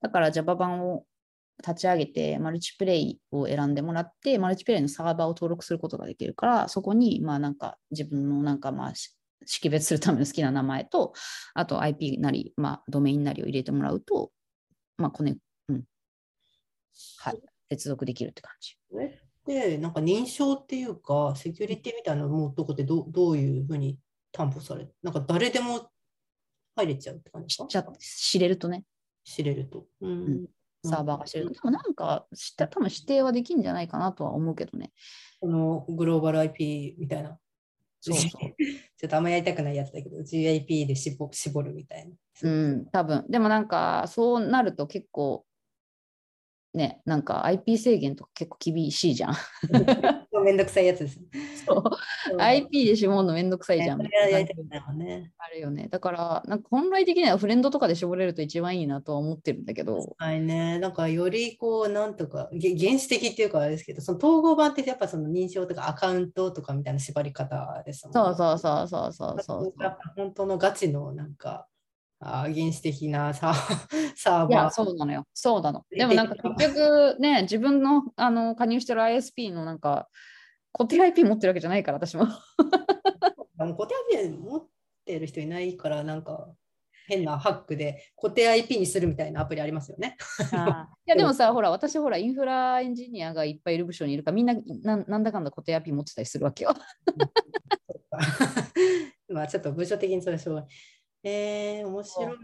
[0.00, 1.04] だから Java 版を
[1.58, 9.14] 立ち上げて、マルチプレイを選んでもらって、マルチプレイのサーバーを登録することができるから、そこにまあなんか自分のなんかまあし
[9.46, 11.12] 識別するための好きな名前と、
[11.54, 14.32] あと IP なり、まあドメインなりを入れてもらうと、
[14.96, 15.36] まあコネ、
[15.68, 15.84] うん。
[17.18, 17.40] はい。
[17.70, 18.76] 接続できるって感じ。
[18.90, 19.10] それっ
[19.46, 23.98] て、なんか認証っていうか、セキュリティみたいなのもどこでどどういうふうに
[24.32, 25.90] 担保されるなんか誰でも
[26.76, 27.92] 入れちゃうって感じですか？
[27.98, 28.84] 知れるとね、
[29.24, 29.86] 知れると。
[30.00, 30.46] うんうん
[30.82, 31.54] サーバーが知れると。
[31.54, 34.92] でもなんか知った、多分指定はできんじゃないかなとは思うけどね。
[35.40, 37.36] このグローバル IP みたいな。
[38.00, 38.54] そうそう。
[38.96, 42.14] ちょっとあんまやりたくないやつだけど、GIP で絞絞るみたいな。
[42.42, 45.44] うん、多分でもなんかそうなると結構
[46.72, 49.34] ね、なんか IP 制限とか結構厳しいじゃん。
[50.42, 51.20] めんどくさいやつです。
[51.66, 53.98] そう IP で絞るのめんどくさいじゃん。
[53.98, 55.32] それはやりたくないもんね。
[55.38, 55.88] あるよね。
[55.88, 69.74] だから、なんか本来的にはフレンドとかで絞れると一番いいなとは思ってるんだけど、はいね、なんかよりこう、なんとか、げ原始的っていうかあれですけど、その統合版ってやっぱその認証とかアカウントとかみたいな縛り方ですもんそうそうそうそうそうそう
[70.16, 71.66] 本当のガチのなんか、
[72.20, 73.54] 原始的なサ
[74.14, 74.70] サー いや、バー。
[74.70, 75.26] そうなのよ。
[75.32, 75.84] そうなの。
[75.90, 80.08] でもなんか結局ね、自分のあの加入してる ISP のなんか
[80.72, 82.26] 固定 IP 持ってるわけじゃないから、私も。
[83.58, 84.66] 固定 IP 持っ
[85.04, 86.50] てる人いないから、なんか
[87.08, 90.16] 変なハックで固定 IP にするみたいなアプリありますよね。
[91.06, 96.74] いやでもさ、ほら、私ほら、インフラエンジニアがいっぱいいる部署にいるから、みんななんなんだかんだ固定 IP 持ってたりするわけよ。
[99.28, 100.70] まあちょっと部署的にそれしょうがない。
[101.22, 102.36] えー、面白そう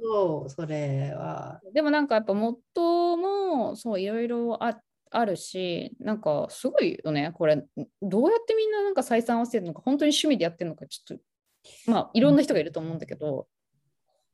[0.00, 1.60] そう、それは。
[1.72, 7.64] でもなんかやっぱモッドもそういろいろああるし、なんかすごいよね、これ。
[8.00, 13.46] どうやってみんななんか採算合わせてるのか、本当に趣味でやってるのか、ちょっと、まあいろんな人がいると思うんだけど、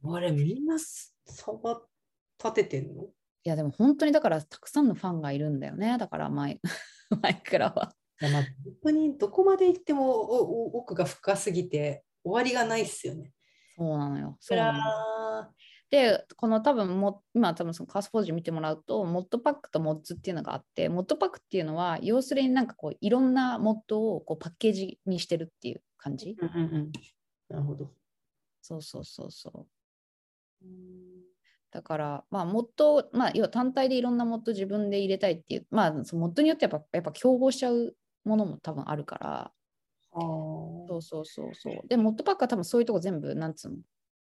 [0.05, 1.81] あれ、みんなサーバー
[2.45, 3.05] 立ててんの？
[3.05, 3.07] い
[3.45, 6.61] やでも本当にだからたくさんのファンがいるんだよね、だからマイ
[7.23, 7.93] マイクラは。
[8.21, 8.31] 本
[8.83, 10.21] 当にどこまで行っても
[10.77, 13.33] 奥が深すぎて終わりがないっすよね。
[13.79, 14.37] そうなのよ。
[14.41, 14.79] そうなの
[15.91, 26.37] で、この多分も、今多分そのカースポージ見てもらうと、モッドパックとモッズっていうのがあって、モッドパックっていうのは、要するになんかこう、いろんなモッドをこうパッケージにしてるっていう感じ。
[26.39, 26.93] うんうんうん。
[27.49, 27.91] なるほど。
[28.61, 29.67] そうそうそうそ
[30.63, 30.67] う。
[31.71, 39.53] だから、まあ、モッド、まあ、要は単体でいろんなモッド自分で入れたいっていう、まあ、そのモッドによってやっぱ、やっぱ競合しちゃうものも多分あるから、あ
[40.21, 41.89] そうそうそうそう。
[41.89, 43.77] で、モッドパックは多分そういうとこ全部、なんつうの、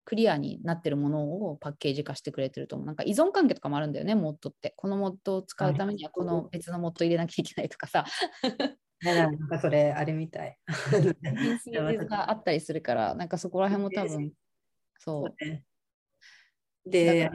[0.06, 2.86] クリアになってるものをパッケージ化してくれてると思う。
[2.88, 4.74] なんか依存関係とかもあるんだよね、モッドって。
[4.76, 8.06] このモッドを使うためには、この別のモッド入れなきゃいけないとかさ、
[9.06, 9.06] あ。
[9.06, 10.58] なんかそれ、あれみたい。
[12.08, 14.34] があったりするから、なんかそこら辺も多分、
[15.00, 15.46] そう。
[15.46, 15.64] ねで、だかあれ
[16.86, 17.32] で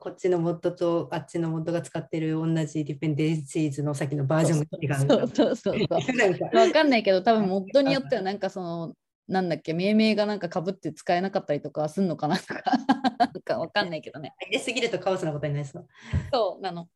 [0.00, 5.08] こっちのモッドとあっちのモッドが使ってる同じディペンデンシーズの先のバージョンが違う。
[5.08, 6.16] そうそうそうそう。
[6.16, 8.94] なんかわかんないけど、多分モッドによってはなんかその、
[9.28, 12.62] なんだっけ、命名がなんかかぶって使えなかったりとかすんのかなとか、
[13.18, 14.34] なんかわかんないけどね。
[14.40, 15.86] 入れすぎるとカオスなことになりそう。
[16.30, 16.88] そうなの。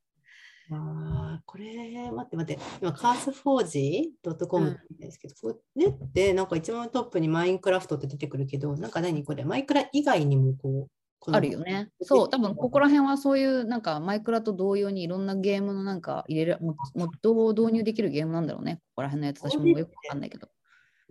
[0.69, 4.11] あーこれ、待って待って、今、カースフォージ
[4.49, 10.91] .com って言うんですけど、これってなんか一番トップにマインクラフトって出てくるけど、なんか何これ、マイクラ以外にもこう、
[11.29, 11.91] あるよね。
[12.01, 18.77] そう、多分ここら辺はそういうなんかマイクラと同様にいろんなゲームのなんか入れる、ももっと導入できるゲームなんだろうね。
[18.77, 20.49] ここら辺のやつ、私もよくわかんないけど。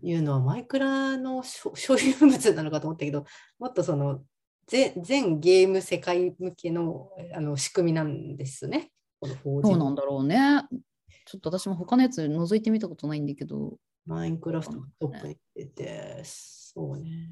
[0.01, 3.25] いうのはマイクラの所 所有物なのかと思ったけど、
[3.59, 4.23] もっとその
[4.67, 8.91] 全全ゲーム世界向けのあの仕組みなんですね。
[9.43, 10.63] そうなんだろうね。
[11.25, 17.29] ちょっと私も他のやつ覗いてみたことないんだけど、マインクラフトがトップに出て、そうね。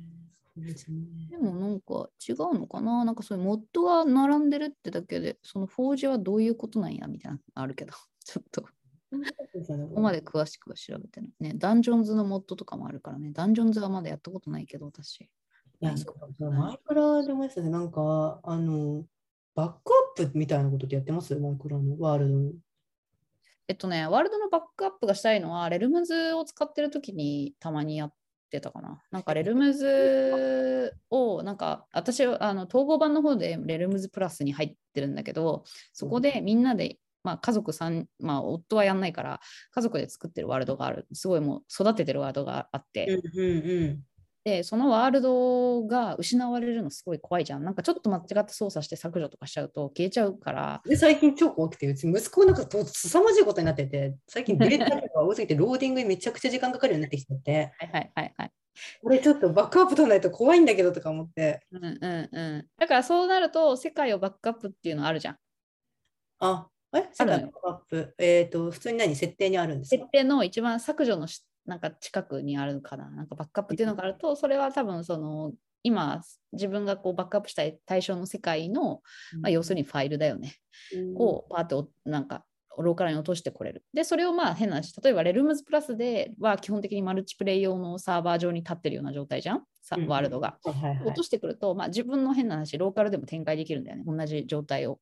[0.56, 3.06] でもなんか違うのかな？
[3.06, 7.08] なんかそういうモッドが並んでるってだけで、そのフォージはどういうことなんや？
[7.08, 7.94] みたいなのあるけど、
[8.24, 8.62] ちょっと。
[8.62, 8.70] こ
[9.96, 11.32] こまで詳しくは調べてない。
[11.40, 11.54] ね。
[11.56, 13.32] ダンジョンズのモッドとかもあるからね。
[13.32, 15.22] ダンジョンズはまだやったことないけど、私。
[15.22, 15.30] い
[15.80, 19.06] や、そうマイクラでもですね、なんか、あの、
[19.56, 21.36] バックアップみたいなことってやってます？
[21.36, 22.52] マイクラのワールドの。
[23.68, 28.14] えっとね、ワールドのバックアップがしたいのは、レルムズを使ってる時にたまにやっ
[28.54, 29.02] てたかな。
[29.12, 39.40] なんかレルムズを、なんか私はあの統合版の方でレルムズプラスに入ってるんだけど、そこでみんなで、まあ、家族さん、まあ、夫はやんないから、
[39.72, 41.08] 家族で作ってるワールドがある。
[41.14, 44.04] すごいもう育ててるワールドがあって、うんうん
[44.46, 47.64] で、そのワールドが失われるのすごい怖いじゃん。
[47.64, 58.52] なんかちょっと間違って操作して削除とかしちゃうと消えちゃうから、で、最近超怖くて、うち息子なんかと凄まじいことになってて、最近データとか多すぎて、ローディングにめちゃくちゃ時間かかるようになってきてて、はいはいはいはい。
[59.02, 62.70] これちょっとバックアップ取らないと怖いんだけどとか思って、うんうんうん。
[62.78, 65.38] だからそうなると、世界をバックアップっていうのあるじゃん。
[66.40, 67.10] あ、え？
[67.14, 69.16] 世界のバックアップ、えっ、と、普通に何？
[69.16, 70.06] 設定にあるんですか？
[70.06, 73.10] 設定の一番削除のしなんか近くにあるかな。
[73.10, 75.54] なんかバックアップっていうのがあると、それは多分その
[75.84, 79.02] 今自分がこうバックアップしたい対象の世界の、
[79.42, 80.56] まあ、要するにファイルだよね。
[81.16, 82.44] をパーッとなんか
[82.78, 83.84] ローカルに落としてこれる。
[83.94, 90.58] で、それをまあ変な話、例えばレルムズプラスでは基本的にマルチプレイ用のサーバー上に立ってるような状態じゃん、さうんワールドが。
[90.64, 95.00] はいはいはい落としてくると、まあ、自分の変な話、ローカルでも展開できるんだよね、同じ状態を。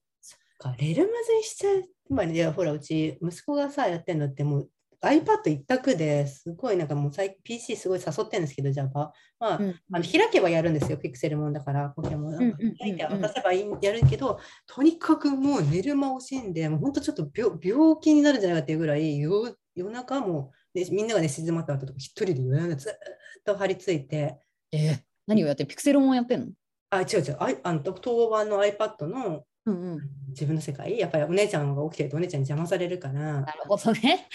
[0.58, 4.70] かレルムズにしちゃう、まあ、ほらうち息子がさやってんのってもう
[5.04, 11.90] iPad 一択ですごいなんかもう最近 PC すごい誘ってるんですけど Java まあ、うんあの開けばやるんですよピクセルもんだから。
[11.90, 22.96] ポケモンなんか開いて渡せばいいやるけどとにかくもう寝る間惜しんでもう本当ちょっと病病気になるんじゃないかっていうぐらい夜夜中も、ね、みんながね静まった後とか一人で夜中ずーっ
[23.44, 24.38] と張り付いて。
[24.72, 26.48] え何をやってるピクセルもやってんの？
[26.92, 27.38] あ違う違う。
[27.40, 30.02] あいあの当番の iPad のうんうん。
[30.30, 30.98] 自分の世界？
[30.98, 34.28] やっぱりお姉ちゃんが起きてるとお姉ちゃんに邪魔されるからなるほどね。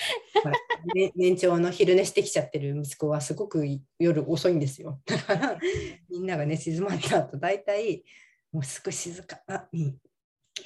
[0.94, 3.64] ね年長の昼寝してきちゃってる息子はすごく
[3.98, 5.00] 夜遅いんですよ。
[5.04, 5.58] だから
[6.08, 8.04] みんながね静まった後大体
[8.52, 9.40] もうすごい静か
[9.72, 9.96] に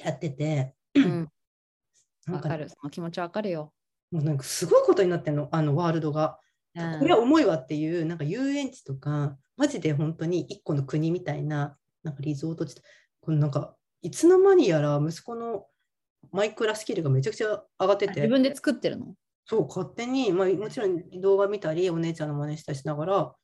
[0.03, 1.29] やっててうん。
[2.27, 2.69] なんかわかる。
[2.69, 3.73] その気持ちわかるよ。
[4.11, 6.37] もうなんかすごいことになってるのあのワールドが。
[6.37, 6.41] うん
[6.99, 12.81] これは重いわっていうなんか遊園地とかマジで本当に一個の国みたいななんかリゾート地
[13.19, 15.65] このなんかいつの間にやら息子の
[16.31, 19.15] マイクラスキルがめちゃくちゃ上がってて自分で作ってるの？
[19.45, 23.35] そう、勝手に、まあ、もちろん動画見たり、お姉ちゃんの真似したりしながら、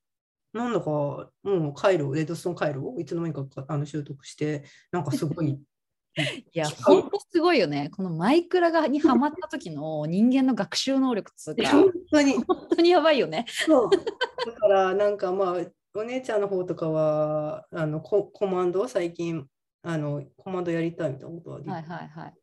[0.54, 5.50] なんだか、もう回路、レッドストーン回路をいつの間にかあの習得して、なんかすごい、
[6.16, 7.90] いや、機械ほんとすごいよね。
[7.96, 13.46] このマイクラがにハマった時の人間の学習能力っつうか、 本当に、本当にやばいよね。
[13.50, 13.90] そう。
[13.90, 19.46] だから、なんかまあ、お姉ちゃんの方とかは、あのココマンドを最近、
[19.90, 22.34] あのコマンドやりたいみたいなことは、はいはいは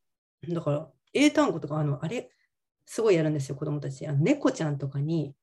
[0.49, 0.55] い。
[0.55, 2.30] だから、英単語とか、あのあれ、
[2.86, 4.07] すごいやるんですよ、子供たち。
[4.07, 5.34] あの猫ちゃんとかに、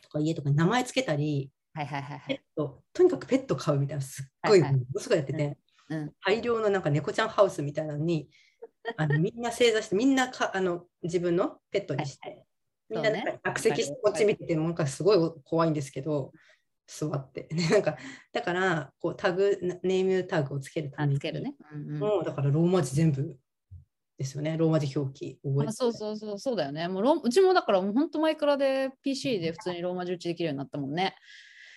[0.00, 2.28] とか家とかに名前つけたり、はいはいはいはい。
[2.28, 4.80] ペット、とにかくペット飼うみたいな、すっごい、はいはい。
[4.80, 5.58] ものすごいやってて、
[5.88, 6.12] うん。
[6.24, 8.28] 大量のなんか猫ちゃんハウスみたいなのに、
[8.96, 12.46] あの みんな正座して、みんなかあの自分のペットにして、はい
[12.88, 13.24] みんなそうね。
[13.24, 16.32] なんか落席してこっち見てて、なんかすごい怖いんですけど、
[16.86, 17.48] 座って。
[17.54, 17.96] ねなんか
[18.32, 21.54] だからこうタグ、なネームタグをつけるたあめに、つけるね。
[21.72, 23.36] うんうんもうだからローマ字全部
[24.18, 26.88] ですよね、ローマ字表記覚えてあそうそうそうそうだよね。
[26.88, 31.14] もうロうちもだからもう本当マイクラで PC で普通にローマ字打ちできるようになったもんね。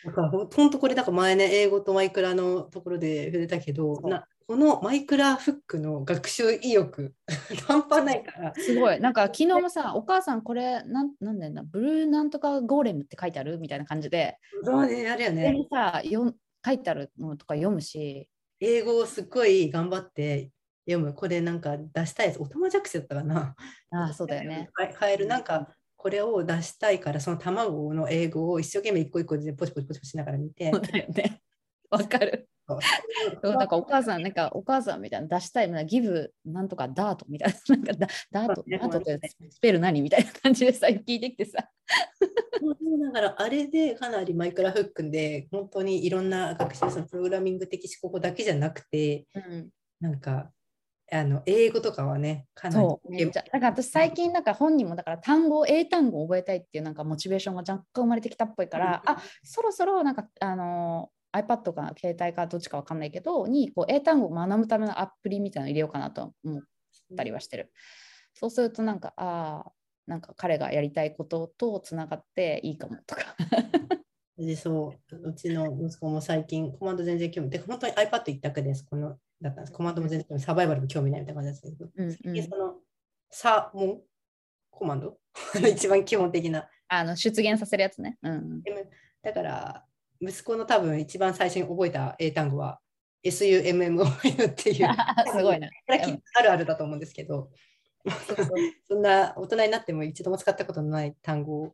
[0.05, 7.13] だからほほんとこれだから前ね英語とマイクラのところで触れたけどなこのマイクラフックの学習意欲
[7.67, 8.53] 半端ないから。
[8.55, 8.99] すごい。
[8.99, 13.59] なんか昨日もさ、お母さんこれなんなんだよな、ブルーなんとかゴーレムって書いてある？
[13.59, 15.51] みたいな感じで、そうねあれよね。
[15.51, 16.35] にさ、よん
[16.65, 18.27] 書いてあるのとか読むし、
[18.59, 20.49] 英語をすっごい頑張って
[20.89, 21.13] 読む。
[21.13, 23.55] これなんか出したいやつオトマジャクシだったかな。
[23.91, 24.67] ああ、そうだよね。
[24.73, 30.71] か変えるなんかこれを出したいからその卵の英語を一生懸命一個一個でポチポチポチポチしながら見て。
[30.71, 31.39] そうだよね。
[31.91, 32.49] わかる。
[33.43, 38.07] そうなんかお母さん、なんかお母さんみたいな出したい、なギブなんとかダートみたいな、 なんかダ
[38.47, 41.70] ダート、ダートってスペル何みたいな感じでさ、聞いてきてさ。
[43.01, 50.51] だからあれでかなりマイクラフックで本当にいろんな学習そのプログラミング的思考法だけじゃなくて、うん、なんか
[51.11, 53.32] あの英語とかはね、かなり。
[53.32, 66.61] だから私最近なんか本人もだから単語、英単語を覚えたいっていうなんかモチベーションが若干生まれてきたっぽいから、あそろそろなんかあの iPad か携帯かどっちかわかんないけど、にこう英単語を学ぶためのアプリみたいなの入れようかなと思っ
[67.15, 67.71] たりはしてる。
[68.34, 69.71] そうするとなんか、ああ、
[70.07, 73.36] なんか彼がやりたいこととつながっていいかもとか。
[74.38, 79.73] でそううちの息子も最近コマンド全然興味で本当に iPad 一択ですこのだったんです。
[79.73, 82.75] コマンドも全然サバイバルも興味ないみたいな感じですけど、うんうん、その
[83.30, 84.01] サモン
[84.69, 85.17] コマンド？
[85.69, 86.69] 一番基本的な。
[86.88, 88.17] あの出現させるやつね。
[88.23, 88.63] うん、
[89.21, 89.86] だから
[90.22, 92.80] 息子の多分一番最初に覚えた英単語は
[93.24, 94.88] SUMMOU っていう
[95.32, 95.70] すごいな。
[96.36, 97.49] あるあるだと思うんですけど、
[98.88, 101.74] そんな大人になっても一度も使ったことのない単語を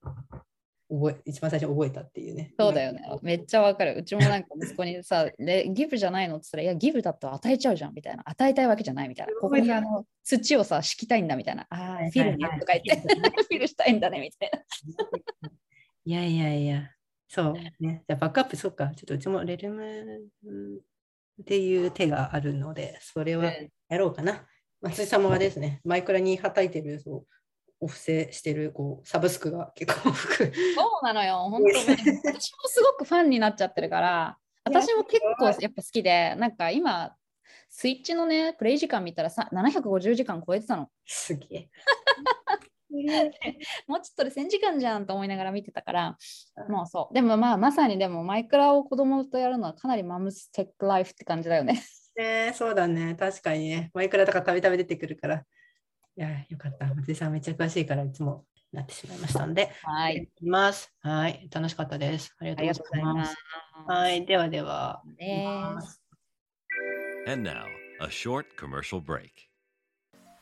[0.89, 2.53] 覚え一番最初覚えたっていうね。
[2.59, 3.01] そうだよね。
[3.21, 3.95] めっちゃわかる。
[3.97, 8.23] うちもなんか息子にさ、 でギブじゃないのって言ったら、いや、ギブだと与えちゃうじゃんみたいな。
[8.25, 9.33] 与えたいわけじゃないみたいな。
[9.39, 11.65] ここにあの土をさ、敷きたいんだみたいな。
[11.69, 14.59] ああ、フィルねとか言って、 フィルしたいんだねみたいな。
[16.07, 16.91] いやいやいや、
[17.27, 18.03] そうね。
[18.07, 18.91] じゃバックアップ、そうか。
[18.95, 20.21] ちょっとうちもレルム
[21.41, 23.51] っていう手があるので、それは
[23.89, 24.45] やろうかな。
[24.81, 27.25] 松井様はですね、マイクラにはたいてるそう
[27.79, 31.73] お布施してるこうサブスクが結構そうなのよ、本当に。
[31.73, 37.15] 私もすごくファンになっちゃってるから、私も結構やっぱ好きで、なんか今、
[37.69, 40.89] スイッチのね、プレイ時間見たらさ750時間超えてたの。
[41.05, 41.69] すげえ。
[43.87, 46.17] もうちょっとで1000時間じゃんと思いながら見てたから、
[46.69, 47.13] もうそう。
[47.13, 51.83] でもまあ、まさにでもマイクラを子供とやるのはかなりマムステックライフって感じだよね。
[52.15, 53.15] ねそうだね。
[53.15, 53.91] 確かにね。
[53.93, 55.43] マイクラとかたびたび出てくるから。
[56.17, 56.93] いや、よかった。
[56.93, 60.29] 松井さんめっちゃ詳しいからいつもなってしまいましたので、はい。
[60.41, 60.93] います。
[61.01, 61.49] はい。
[61.51, 62.35] 楽しかったです。
[62.39, 63.35] ありがとうございます。
[63.87, 64.25] はい。
[64.25, 65.01] ではでは。
[67.27, 67.65] And now,
[67.99, 69.54] a short commercial break.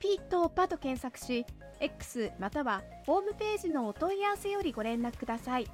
[0.00, 1.44] ピーとパと検索し、
[1.80, 5.66] X またはホームページのお問い合わせよりご連絡ください。